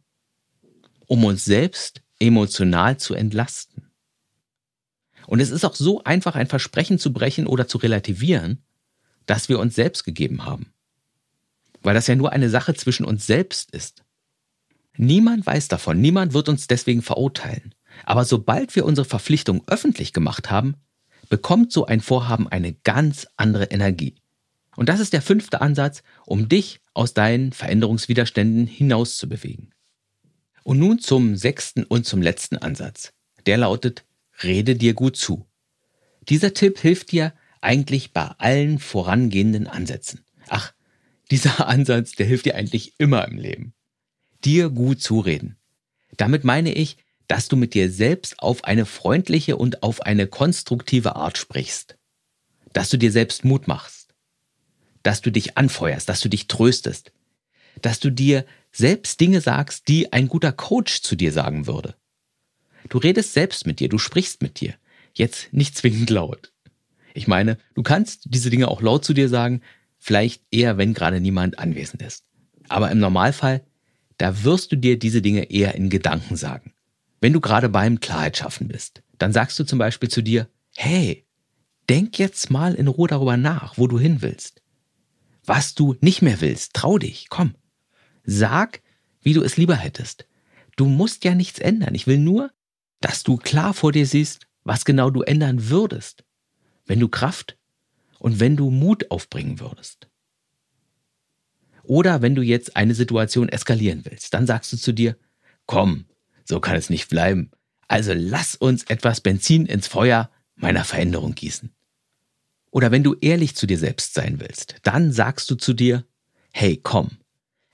um 1.07 1.23
uns 1.25 1.43
selbst 1.45 2.01
emotional 2.19 2.97
zu 2.97 3.13
entlasten. 3.13 3.91
Und 5.27 5.39
es 5.39 5.49
ist 5.49 5.65
auch 5.65 5.75
so 5.75 6.03
einfach, 6.03 6.35
ein 6.35 6.47
Versprechen 6.47 6.99
zu 6.99 7.11
brechen 7.11 7.47
oder 7.47 7.67
zu 7.67 7.77
relativieren, 7.77 8.63
das 9.25 9.49
wir 9.49 9.59
uns 9.59 9.75
selbst 9.75 10.03
gegeben 10.03 10.45
haben. 10.45 10.71
Weil 11.81 11.95
das 11.95 12.07
ja 12.07 12.15
nur 12.15 12.31
eine 12.31 12.49
Sache 12.49 12.73
zwischen 12.73 13.05
uns 13.05 13.25
selbst 13.27 13.71
ist. 13.71 14.03
Niemand 14.97 15.45
weiß 15.45 15.67
davon, 15.67 15.99
niemand 15.99 16.33
wird 16.33 16.47
uns 16.47 16.67
deswegen 16.67 17.01
verurteilen. 17.01 17.74
Aber 18.03 18.25
sobald 18.25 18.75
wir 18.75 18.85
unsere 18.85 19.05
Verpflichtung 19.05 19.63
öffentlich 19.67 20.13
gemacht 20.13 20.49
haben, 20.49 20.75
bekommt 21.29 21.71
so 21.71 21.85
ein 21.85 22.01
Vorhaben 22.01 22.47
eine 22.47 22.73
ganz 22.73 23.27
andere 23.37 23.65
Energie. 23.65 24.15
Und 24.75 24.89
das 24.89 24.99
ist 24.99 25.13
der 25.13 25.21
fünfte 25.21 25.61
Ansatz, 25.61 26.03
um 26.25 26.49
dich 26.49 26.81
aus 26.93 27.13
deinen 27.13 27.53
Veränderungswiderständen 27.53 28.67
hinauszubewegen. 28.67 29.73
Und 30.63 30.79
nun 30.79 30.99
zum 30.99 31.35
sechsten 31.35 31.83
und 31.83 32.05
zum 32.05 32.21
letzten 32.21 32.57
Ansatz. 32.57 33.13
Der 33.45 33.57
lautet, 33.57 34.05
rede 34.43 34.75
dir 34.75 34.93
gut 34.93 35.15
zu. 35.15 35.45
Dieser 36.27 36.53
Tipp 36.53 36.79
hilft 36.79 37.11
dir 37.11 37.33
eigentlich 37.61 38.13
bei 38.13 38.27
allen 38.37 38.79
vorangehenden 38.79 39.67
Ansätzen. 39.67 40.25
Ach, 40.49 40.73
dieser 41.31 41.67
Ansatz, 41.67 42.13
der 42.13 42.25
hilft 42.25 42.45
dir 42.45 42.55
eigentlich 42.55 42.93
immer 42.97 43.27
im 43.27 43.37
Leben. 43.37 43.73
Dir 44.43 44.69
gut 44.69 45.01
zureden. 45.01 45.57
Damit 46.17 46.43
meine 46.43 46.73
ich, 46.73 46.97
dass 47.27 47.47
du 47.47 47.55
mit 47.55 47.73
dir 47.73 47.91
selbst 47.91 48.39
auf 48.39 48.63
eine 48.63 48.85
freundliche 48.85 49.57
und 49.57 49.83
auf 49.83 50.01
eine 50.01 50.27
konstruktive 50.27 51.15
Art 51.15 51.37
sprichst. 51.37 51.97
Dass 52.73 52.89
du 52.89 52.97
dir 52.97 53.11
selbst 53.11 53.45
Mut 53.45 53.67
machst. 53.67 54.13
Dass 55.03 55.21
du 55.21 55.31
dich 55.31 55.57
anfeuerst, 55.57 56.09
dass 56.09 56.21
du 56.21 56.29
dich 56.29 56.47
tröstest. 56.47 57.11
Dass 57.81 57.99
du 57.99 58.09
dir 58.09 58.45
selbst 58.71 59.19
Dinge 59.19 59.41
sagst, 59.41 59.87
die 59.87 60.13
ein 60.13 60.27
guter 60.27 60.51
Coach 60.51 61.01
zu 61.01 61.15
dir 61.15 61.31
sagen 61.31 61.67
würde. 61.67 61.95
Du 62.89 62.97
redest 62.97 63.33
selbst 63.33 63.65
mit 63.65 63.79
dir, 63.79 63.89
du 63.89 63.97
sprichst 63.97 64.41
mit 64.41 64.59
dir. 64.59 64.75
Jetzt 65.13 65.51
nicht 65.53 65.77
zwingend 65.77 66.09
laut. 66.09 66.51
Ich 67.13 67.27
meine, 67.27 67.57
du 67.73 67.81
kannst 67.81 68.25
diese 68.25 68.49
Dinge 68.49 68.67
auch 68.67 68.81
laut 68.81 69.05
zu 69.05 69.13
dir 69.13 69.29
sagen, 69.29 69.61
vielleicht 69.97 70.43
eher, 70.51 70.77
wenn 70.77 70.93
gerade 70.93 71.21
niemand 71.21 71.57
anwesend 71.57 72.01
ist. 72.01 72.25
Aber 72.67 72.91
im 72.91 72.99
Normalfall, 72.99 73.65
da 74.17 74.43
wirst 74.43 74.71
du 74.71 74.75
dir 74.75 74.99
diese 74.99 75.21
Dinge 75.21 75.49
eher 75.49 75.75
in 75.75 75.89
Gedanken 75.89 76.35
sagen. 76.35 76.74
Wenn 77.25 77.33
du 77.33 77.41
gerade 77.41 77.69
beim 77.69 77.99
Klarheit 77.99 78.37
schaffen 78.37 78.67
bist, 78.67 79.01
dann 79.17 79.33
sagst 79.33 79.57
du 79.57 79.63
zum 79.63 79.79
Beispiel 79.79 80.09
zu 80.09 80.21
dir, 80.21 80.47
hey, 80.75 81.25
denk 81.89 82.19
jetzt 82.19 82.51
mal 82.51 82.75
in 82.75 82.87
Ruhe 82.87 83.07
darüber 83.07 83.35
nach, 83.35 83.79
wo 83.79 83.87
du 83.87 83.97
hin 83.97 84.21
willst. 84.21 84.61
Was 85.43 85.73
du 85.73 85.95
nicht 86.01 86.21
mehr 86.21 86.39
willst, 86.39 86.75
trau 86.75 86.99
dich, 86.99 87.29
komm. 87.29 87.55
Sag, 88.25 88.83
wie 89.23 89.33
du 89.33 89.41
es 89.41 89.57
lieber 89.57 89.75
hättest. 89.75 90.27
Du 90.75 90.85
musst 90.85 91.23
ja 91.23 91.33
nichts 91.33 91.57
ändern. 91.57 91.95
Ich 91.95 92.05
will 92.05 92.19
nur, 92.19 92.51
dass 93.01 93.23
du 93.23 93.37
klar 93.37 93.73
vor 93.73 93.91
dir 93.91 94.05
siehst, 94.05 94.45
was 94.63 94.85
genau 94.85 95.09
du 95.09 95.23
ändern 95.23 95.67
würdest, 95.69 96.25
wenn 96.85 96.99
du 96.99 97.09
Kraft 97.09 97.57
und 98.19 98.39
wenn 98.39 98.55
du 98.55 98.69
Mut 98.69 99.09
aufbringen 99.09 99.59
würdest. 99.59 100.09
Oder 101.81 102.21
wenn 102.21 102.35
du 102.35 102.43
jetzt 102.43 102.75
eine 102.75 102.93
Situation 102.93 103.49
eskalieren 103.49 104.05
willst, 104.05 104.35
dann 104.35 104.45
sagst 104.45 104.71
du 104.73 104.77
zu 104.77 104.93
dir, 104.93 105.17
komm, 105.65 106.05
so 106.45 106.59
kann 106.59 106.77
es 106.77 106.89
nicht 106.89 107.09
bleiben. 107.09 107.51
Also 107.87 108.13
lass 108.15 108.55
uns 108.55 108.83
etwas 108.83 109.21
Benzin 109.21 109.65
ins 109.65 109.87
Feuer 109.87 110.29
meiner 110.55 110.83
Veränderung 110.83 111.35
gießen. 111.35 111.71
Oder 112.71 112.91
wenn 112.91 113.03
du 113.03 113.15
ehrlich 113.21 113.55
zu 113.55 113.67
dir 113.67 113.77
selbst 113.77 114.13
sein 114.13 114.39
willst, 114.39 114.75
dann 114.83 115.11
sagst 115.11 115.49
du 115.49 115.55
zu 115.55 115.73
dir, 115.73 116.05
hey, 116.51 116.79
komm, 116.81 117.11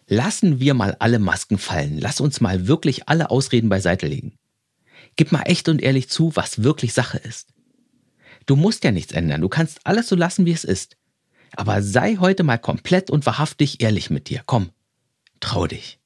lassen 0.08 0.60
wir 0.60 0.74
mal 0.74 0.96
alle 1.00 1.20
Masken 1.20 1.58
fallen, 1.58 1.98
lass 1.98 2.22
uns 2.22 2.42
mal 2.42 2.68
wirklich 2.68 3.08
alle 3.10 3.30
Ausreden 3.30 3.70
beiseite 3.70 4.08
legen. 4.08 4.38
Gib 5.16 5.32
mal 5.32 5.44
echt 5.44 5.70
und 5.70 5.82
ehrlich 5.82 6.10
zu, 6.10 6.36
was 6.36 6.64
wirklich 6.64 6.94
Sache 6.94 7.18
ist. 7.18 7.54
Du 8.46 8.56
musst 8.56 8.84
ja 8.84 8.92
nichts 8.92 9.12
ändern, 9.12 9.42
du 9.42 9.50
kannst 9.50 9.80
alles 9.86 10.08
so 10.08 10.16
lassen, 10.16 10.46
wie 10.46 10.52
es 10.52 10.64
ist. 10.64 10.98
Aber 11.56 11.82
sei 11.82 12.18
heute 12.18 12.44
mal 12.44 12.58
komplett 12.58 13.10
und 13.10 13.26
wahrhaftig 13.26 13.82
ehrlich 13.82 14.10
mit 14.10 14.30
dir. 14.30 14.42
Komm, 14.46 14.70
trau 15.40 15.68
dich. 15.68 16.01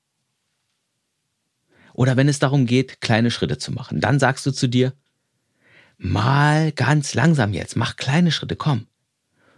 Oder 1.96 2.18
wenn 2.18 2.28
es 2.28 2.40
darum 2.40 2.66
geht, 2.66 3.00
kleine 3.00 3.32
Schritte 3.32 3.58
zu 3.58 3.72
machen, 3.72 4.02
dann 4.02 4.20
sagst 4.20 4.46
du 4.46 4.52
zu 4.52 4.68
dir, 4.68 4.94
mal 5.98 6.74
ganz 6.74 7.14
langsam 7.14 7.54
jetzt, 7.54 7.78
mach 7.78 7.96
kleine 7.96 8.34
Schritte, 8.34 8.58
komm. 8.58 8.88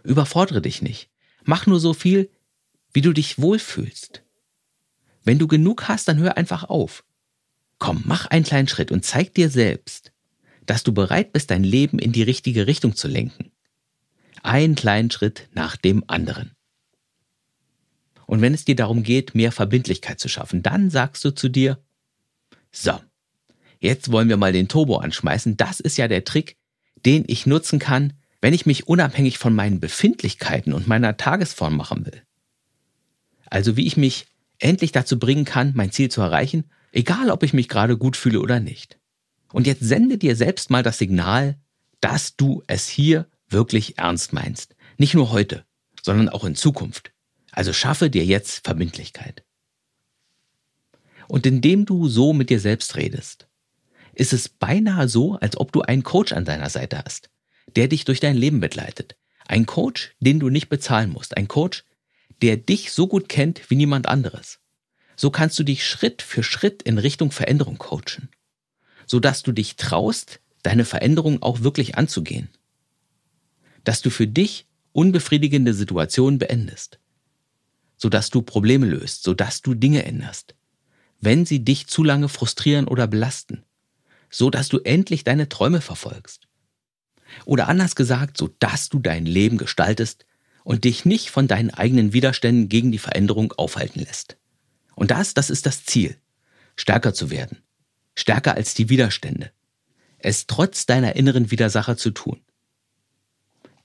Überfordere 0.04 0.62
dich 0.62 0.80
nicht. 0.80 1.10
Mach 1.42 1.66
nur 1.66 1.80
so 1.80 1.94
viel, 1.94 2.30
wie 2.92 3.00
du 3.00 3.12
dich 3.12 3.40
wohlfühlst. 3.40 4.22
Wenn 5.24 5.40
du 5.40 5.48
genug 5.48 5.88
hast, 5.88 6.06
dann 6.06 6.18
hör 6.18 6.36
einfach 6.36 6.62
auf. 6.62 7.04
Komm, 7.80 8.02
mach 8.06 8.26
einen 8.26 8.44
kleinen 8.44 8.68
Schritt 8.68 8.92
und 8.92 9.04
zeig 9.04 9.34
dir 9.34 9.50
selbst, 9.50 10.12
dass 10.64 10.84
du 10.84 10.92
bereit 10.92 11.32
bist, 11.32 11.50
dein 11.50 11.64
Leben 11.64 11.98
in 11.98 12.12
die 12.12 12.22
richtige 12.22 12.68
Richtung 12.68 12.94
zu 12.94 13.08
lenken. 13.08 13.50
Einen 14.44 14.76
kleinen 14.76 15.10
Schritt 15.10 15.48
nach 15.54 15.76
dem 15.76 16.04
anderen. 16.06 16.52
Und 18.26 18.42
wenn 18.42 18.54
es 18.54 18.64
dir 18.64 18.76
darum 18.76 19.02
geht, 19.02 19.34
mehr 19.34 19.50
Verbindlichkeit 19.50 20.20
zu 20.20 20.28
schaffen, 20.28 20.62
dann 20.62 20.88
sagst 20.88 21.24
du 21.24 21.32
zu 21.32 21.48
dir, 21.48 21.82
so, 22.70 22.98
jetzt 23.80 24.12
wollen 24.12 24.28
wir 24.28 24.36
mal 24.36 24.52
den 24.52 24.68
Turbo 24.68 24.96
anschmeißen. 24.96 25.56
Das 25.56 25.80
ist 25.80 25.96
ja 25.96 26.08
der 26.08 26.24
Trick, 26.24 26.56
den 27.04 27.24
ich 27.26 27.46
nutzen 27.46 27.78
kann, 27.78 28.14
wenn 28.40 28.54
ich 28.54 28.66
mich 28.66 28.86
unabhängig 28.86 29.38
von 29.38 29.54
meinen 29.54 29.80
Befindlichkeiten 29.80 30.72
und 30.72 30.86
meiner 30.86 31.16
Tagesform 31.16 31.76
machen 31.76 32.06
will. 32.06 32.22
Also 33.46 33.76
wie 33.76 33.86
ich 33.86 33.96
mich 33.96 34.26
endlich 34.58 34.92
dazu 34.92 35.18
bringen 35.18 35.44
kann, 35.44 35.72
mein 35.74 35.92
Ziel 35.92 36.10
zu 36.10 36.20
erreichen, 36.20 36.64
egal 36.92 37.30
ob 37.30 37.42
ich 37.42 37.52
mich 37.52 37.68
gerade 37.68 37.96
gut 37.96 38.16
fühle 38.16 38.40
oder 38.40 38.60
nicht. 38.60 38.98
Und 39.52 39.66
jetzt 39.66 39.82
sende 39.82 40.18
dir 40.18 40.36
selbst 40.36 40.70
mal 40.70 40.82
das 40.82 40.98
Signal, 40.98 41.58
dass 42.00 42.36
du 42.36 42.62
es 42.66 42.88
hier 42.88 43.26
wirklich 43.48 43.98
ernst 43.98 44.32
meinst. 44.32 44.76
Nicht 44.98 45.14
nur 45.14 45.30
heute, 45.30 45.64
sondern 46.02 46.28
auch 46.28 46.44
in 46.44 46.54
Zukunft. 46.54 47.12
Also 47.50 47.72
schaffe 47.72 48.10
dir 48.10 48.24
jetzt 48.24 48.64
Verbindlichkeit. 48.64 49.44
Und 51.28 51.46
indem 51.46 51.84
du 51.84 52.08
so 52.08 52.32
mit 52.32 52.50
dir 52.50 52.58
selbst 52.58 52.96
redest, 52.96 53.46
ist 54.14 54.32
es 54.32 54.48
beinahe 54.48 55.08
so, 55.08 55.34
als 55.36 55.56
ob 55.56 55.70
du 55.72 55.82
einen 55.82 56.02
Coach 56.02 56.32
an 56.32 56.44
deiner 56.44 56.70
Seite 56.70 57.02
hast, 57.04 57.30
der 57.76 57.86
dich 57.86 58.04
durch 58.04 58.18
dein 58.18 58.36
Leben 58.36 58.60
begleitet. 58.60 59.16
Ein 59.46 59.66
Coach, 59.66 60.14
den 60.18 60.40
du 60.40 60.48
nicht 60.48 60.68
bezahlen 60.68 61.10
musst. 61.10 61.36
Ein 61.36 61.46
Coach, 61.46 61.84
der 62.42 62.56
dich 62.56 62.92
so 62.92 63.06
gut 63.06 63.28
kennt 63.28 63.70
wie 63.70 63.76
niemand 63.76 64.08
anderes. 64.08 64.58
So 65.16 65.30
kannst 65.30 65.58
du 65.58 65.64
dich 65.64 65.86
Schritt 65.86 66.22
für 66.22 66.42
Schritt 66.42 66.82
in 66.82 66.98
Richtung 66.98 67.30
Veränderung 67.30 67.78
coachen, 67.78 68.28
sodass 69.06 69.42
du 69.42 69.52
dich 69.52 69.76
traust, 69.76 70.40
deine 70.62 70.84
Veränderung 70.84 71.42
auch 71.42 71.60
wirklich 71.60 71.96
anzugehen. 71.96 72.48
Dass 73.84 74.00
du 74.02 74.10
für 74.10 74.26
dich 74.26 74.66
unbefriedigende 74.92 75.74
Situationen 75.74 76.38
beendest, 76.38 76.98
sodass 77.96 78.30
du 78.30 78.42
Probleme 78.42 78.86
löst, 78.86 79.22
sodass 79.22 79.62
du 79.62 79.74
Dinge 79.74 80.04
änderst, 80.04 80.54
wenn 81.20 81.46
sie 81.46 81.64
dich 81.64 81.86
zu 81.86 82.04
lange 82.04 82.28
frustrieren 82.28 82.86
oder 82.86 83.06
belasten, 83.06 83.64
so 84.30 84.50
dass 84.50 84.68
du 84.68 84.78
endlich 84.78 85.24
deine 85.24 85.48
Träume 85.48 85.80
verfolgst. 85.80 86.48
Oder 87.44 87.68
anders 87.68 87.94
gesagt, 87.94 88.36
so 88.38 88.48
dass 88.58 88.88
du 88.88 88.98
dein 88.98 89.26
Leben 89.26 89.58
gestaltest 89.58 90.24
und 90.64 90.84
dich 90.84 91.04
nicht 91.04 91.30
von 91.30 91.48
deinen 91.48 91.70
eigenen 91.70 92.12
Widerständen 92.12 92.68
gegen 92.68 92.92
die 92.92 92.98
Veränderung 92.98 93.52
aufhalten 93.52 94.00
lässt. 94.00 94.36
Und 94.94 95.10
das, 95.10 95.34
das 95.34 95.50
ist 95.50 95.66
das 95.66 95.84
Ziel. 95.84 96.16
Stärker 96.76 97.14
zu 97.14 97.30
werden. 97.30 97.58
Stärker 98.14 98.54
als 98.54 98.74
die 98.74 98.88
Widerstände. 98.88 99.50
Es 100.18 100.46
trotz 100.46 100.86
deiner 100.86 101.16
inneren 101.16 101.50
Widersacher 101.50 101.96
zu 101.96 102.10
tun. 102.10 102.40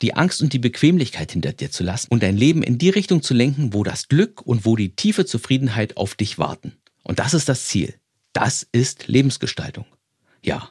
Die 0.02 0.15
Angst 0.15 0.41
und 0.41 0.54
die 0.54 0.60
Bequemlichkeit 0.60 1.32
hinter 1.32 1.54
dir 1.54 1.72
zu 1.72 1.84
lassen 1.84 2.08
und 2.10 2.24
dein 2.24 2.36
Leben 2.36 2.63
in 2.63 2.78
die 2.78 2.89
Richtung 2.89 3.22
zu 3.22 3.34
lenken, 3.34 3.74
wo 3.74 3.84
das 3.84 4.08
Glück 4.08 4.41
und 4.41 4.65
wo 4.65 4.76
die 4.76 4.96
tiefe 4.96 5.26
Zufriedenheit 5.26 5.98
auf 5.98 6.15
dich 6.15 6.39
warten. 6.39 6.74
Und 7.04 7.20
das 7.20 7.34
ist 7.34 7.50
das 7.50 7.68
Ziel. 7.68 7.96
Das 8.34 8.68
ist 8.72 9.08
Lebensgestaltung. 9.08 9.86
Ja. 10.42 10.70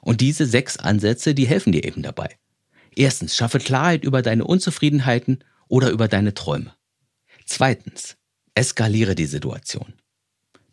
Und 0.00 0.20
diese 0.20 0.46
sechs 0.46 0.76
Ansätze, 0.76 1.34
die 1.34 1.46
helfen 1.46 1.72
dir 1.72 1.84
eben 1.84 2.02
dabei. 2.02 2.38
Erstens, 2.94 3.36
schaffe 3.36 3.58
Klarheit 3.58 4.04
über 4.04 4.22
deine 4.22 4.44
Unzufriedenheiten 4.44 5.44
oder 5.68 5.90
über 5.90 6.08
deine 6.08 6.32
Träume. 6.32 6.74
Zweitens, 7.44 8.16
eskaliere 8.54 9.14
die 9.14 9.26
Situation. 9.26 9.94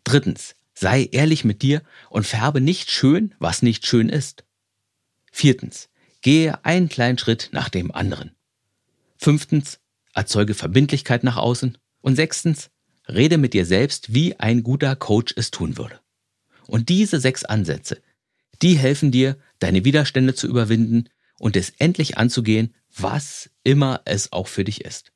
Drittens, 0.04 0.54
sei 0.74 1.08
ehrlich 1.12 1.44
mit 1.44 1.62
dir 1.62 1.82
und 2.10 2.26
färbe 2.26 2.60
nicht 2.60 2.90
schön, 2.90 3.34
was 3.38 3.62
nicht 3.62 3.86
schön 3.86 4.08
ist. 4.08 4.44
Viertens, 5.32 5.88
gehe 6.22 6.64
einen 6.64 6.88
kleinen 6.88 7.18
Schritt 7.18 7.50
nach 7.52 7.68
dem 7.68 7.92
anderen. 7.92 8.34
Fünftens, 9.16 9.80
erzeuge 10.14 10.54
Verbindlichkeit 10.54 11.24
nach 11.24 11.36
außen. 11.36 11.78
Und 12.00 12.16
sechstens, 12.16 12.70
rede 13.08 13.38
mit 13.38 13.54
dir 13.54 13.66
selbst, 13.66 14.14
wie 14.14 14.38
ein 14.38 14.62
guter 14.62 14.96
Coach 14.96 15.34
es 15.36 15.50
tun 15.50 15.76
würde. 15.76 16.00
Und 16.66 16.88
diese 16.88 17.20
sechs 17.20 17.44
Ansätze, 17.44 18.00
die 18.62 18.78
helfen 18.78 19.10
dir, 19.10 19.36
deine 19.58 19.84
Widerstände 19.84 20.34
zu 20.34 20.46
überwinden 20.46 21.08
und 21.38 21.56
es 21.56 21.70
endlich 21.78 22.16
anzugehen, 22.18 22.74
was 22.96 23.50
immer 23.62 24.00
es 24.04 24.32
auch 24.32 24.48
für 24.48 24.64
dich 24.64 24.84
ist. 24.84 25.12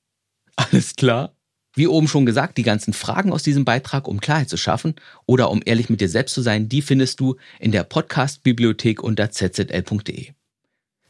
Alles 0.57 0.97
klar? 0.97 1.35
Wie 1.75 1.87
oben 1.87 2.09
schon 2.09 2.27
gesagt, 2.27 2.59
die 2.59 2.65
ganzen 2.65 2.93
Fragen 2.93 3.33
aus 3.33 3.45
diesem 3.45 3.65
Beitrag, 3.65 4.09
um 4.09 4.21
Klarheit 4.21 4.49
zu 4.49 4.57
schaffen 4.57 4.97
oder 5.27 5.51
um 5.51 5.63
ehrlich 5.65 5.89
mit 5.89 6.01
dir 6.01 6.09
selbst 6.09 6.35
zu 6.35 6.43
sein, 6.43 6.69
die 6.69 6.83
findest 6.83 7.21
du 7.21 7.37
in 7.61 7.71
der 7.71 7.85
Podcast-Bibliothek 7.85 9.03
unter 9.03 9.31
zzl.de. 9.31 10.33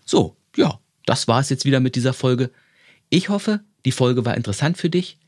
So, 0.04 0.36
ja, 0.56 0.78
das 1.06 1.26
war 1.26 1.40
es 1.40 1.48
jetzt 1.48 1.64
wieder 1.64 1.80
mit 1.80 1.96
dieser 1.96 2.12
Folge. 2.12 2.50
Ich 3.08 3.30
hoffe, 3.30 3.60
die 3.86 3.92
Folge 3.92 4.26
war 4.26 4.36
interessant 4.36 4.76
für 4.76 4.90
dich. 4.90 5.18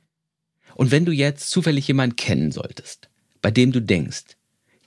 Und 0.74 0.90
wenn 0.90 1.04
du 1.04 1.12
jetzt 1.12 1.50
zufällig 1.50 1.86
jemanden 1.88 2.16
kennen 2.16 2.52
solltest, 2.52 3.08
bei 3.42 3.50
dem 3.50 3.72
du 3.72 3.80
denkst, 3.80 4.36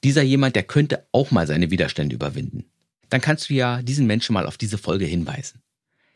dieser 0.04 0.22
jemand, 0.22 0.56
der 0.56 0.64
könnte 0.64 1.08
auch 1.12 1.32
mal 1.32 1.48
seine 1.48 1.72
Widerstände 1.72 2.16
überwinden, 2.16 2.66
dann 3.10 3.22
kannst 3.22 3.50
du 3.50 3.54
ja 3.54 3.82
diesen 3.82 4.08
Menschen 4.08 4.34
mal 4.34 4.46
auf 4.46 4.58
diese 4.58 4.78
Folge 4.78 5.06
hinweisen. 5.06 5.62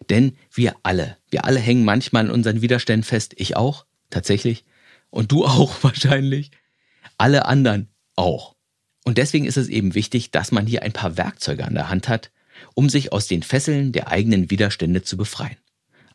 Denn 0.09 0.35
wir 0.53 0.75
alle, 0.83 1.17
wir 1.29 1.45
alle 1.45 1.59
hängen 1.59 1.85
manchmal 1.85 2.25
an 2.25 2.31
unseren 2.31 2.61
Widerständen 2.61 3.03
fest. 3.03 3.33
Ich 3.37 3.55
auch, 3.55 3.85
tatsächlich. 4.09 4.65
Und 5.09 5.31
du 5.31 5.45
auch 5.45 5.75
wahrscheinlich. 5.83 6.51
Alle 7.17 7.45
anderen 7.45 7.89
auch. 8.15 8.55
Und 9.03 9.17
deswegen 9.17 9.45
ist 9.45 9.57
es 9.57 9.69
eben 9.69 9.95
wichtig, 9.95 10.31
dass 10.31 10.51
man 10.51 10.67
hier 10.67 10.83
ein 10.83 10.91
paar 10.91 11.17
Werkzeuge 11.17 11.65
an 11.65 11.73
der 11.73 11.89
Hand 11.89 12.09
hat, 12.09 12.31
um 12.73 12.89
sich 12.89 13.11
aus 13.13 13.27
den 13.27 13.43
Fesseln 13.43 13.91
der 13.91 14.09
eigenen 14.09 14.51
Widerstände 14.51 15.01
zu 15.03 15.17
befreien. 15.17 15.57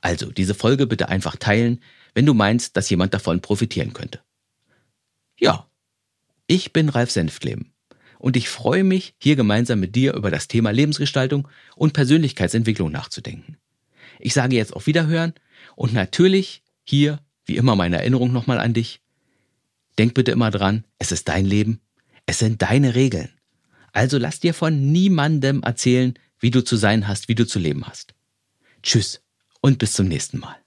Also 0.01 0.31
diese 0.31 0.55
Folge 0.55 0.87
bitte 0.87 1.09
einfach 1.09 1.37
teilen, 1.37 1.81
wenn 2.15 2.27
du 2.27 2.35
meinst, 2.35 2.77
dass 2.77 2.91
jemand 2.91 3.15
davon 3.15 3.41
profitieren 3.41 3.93
könnte. 3.93 4.21
Ja, 5.39 5.67
ich 6.47 6.73
bin 6.73 6.89
Ralf 6.89 7.11
Senftleben 7.11 7.73
und 8.19 8.37
ich 8.37 8.49
freue 8.49 8.85
mich, 8.85 9.15
hier 9.19 9.37
gemeinsam 9.37 9.81
mit 9.81 9.97
dir 9.97 10.15
über 10.15 10.31
das 10.31 10.49
Thema 10.49 10.71
Lebensgestaltung 10.71 11.49
und 11.75 11.93
Persönlichkeitsentwicklung 11.93 12.93
nachzudenken. 12.93 13.57
Ich 14.19 14.35
sage 14.35 14.57
jetzt 14.57 14.75
auf 14.75 14.87
Wiederhören 14.87 15.35
und 15.75 15.93
natürlich 15.93 16.63
hier, 16.85 17.21
wie 17.45 17.57
immer, 17.57 17.75
meine 17.75 17.99
Erinnerung 17.99 18.33
nochmal 18.33 18.61
an 18.61 18.75
dich. 18.75 19.01
Denk 19.99 20.15
bitte 20.15 20.31
immer 20.31 20.51
dran, 20.51 20.85
es 20.99 21.11
ist 21.13 21.29
dein 21.29 21.45
Leben, 21.45 21.81
es 22.27 22.39
sind 22.39 22.63
deine 22.63 22.95
Regeln. 22.95 23.31
Also 23.93 24.19
lass 24.19 24.41
dir 24.41 24.55
von 24.55 24.93
niemandem 24.93 25.63
erzählen, 25.63 26.15
wie 26.39 26.51
du 26.51 26.63
zu 26.63 26.77
sein 26.77 27.09
hast, 27.09 27.29
wie 27.29 27.35
du 27.35 27.47
zu 27.47 27.59
leben 27.59 27.87
hast. 27.87 28.15
Tschüss 28.83 29.23
und 29.61 29.79
bis 29.79 29.93
zum 29.95 30.07
nächsten 30.07 30.39
Mal. 30.39 30.62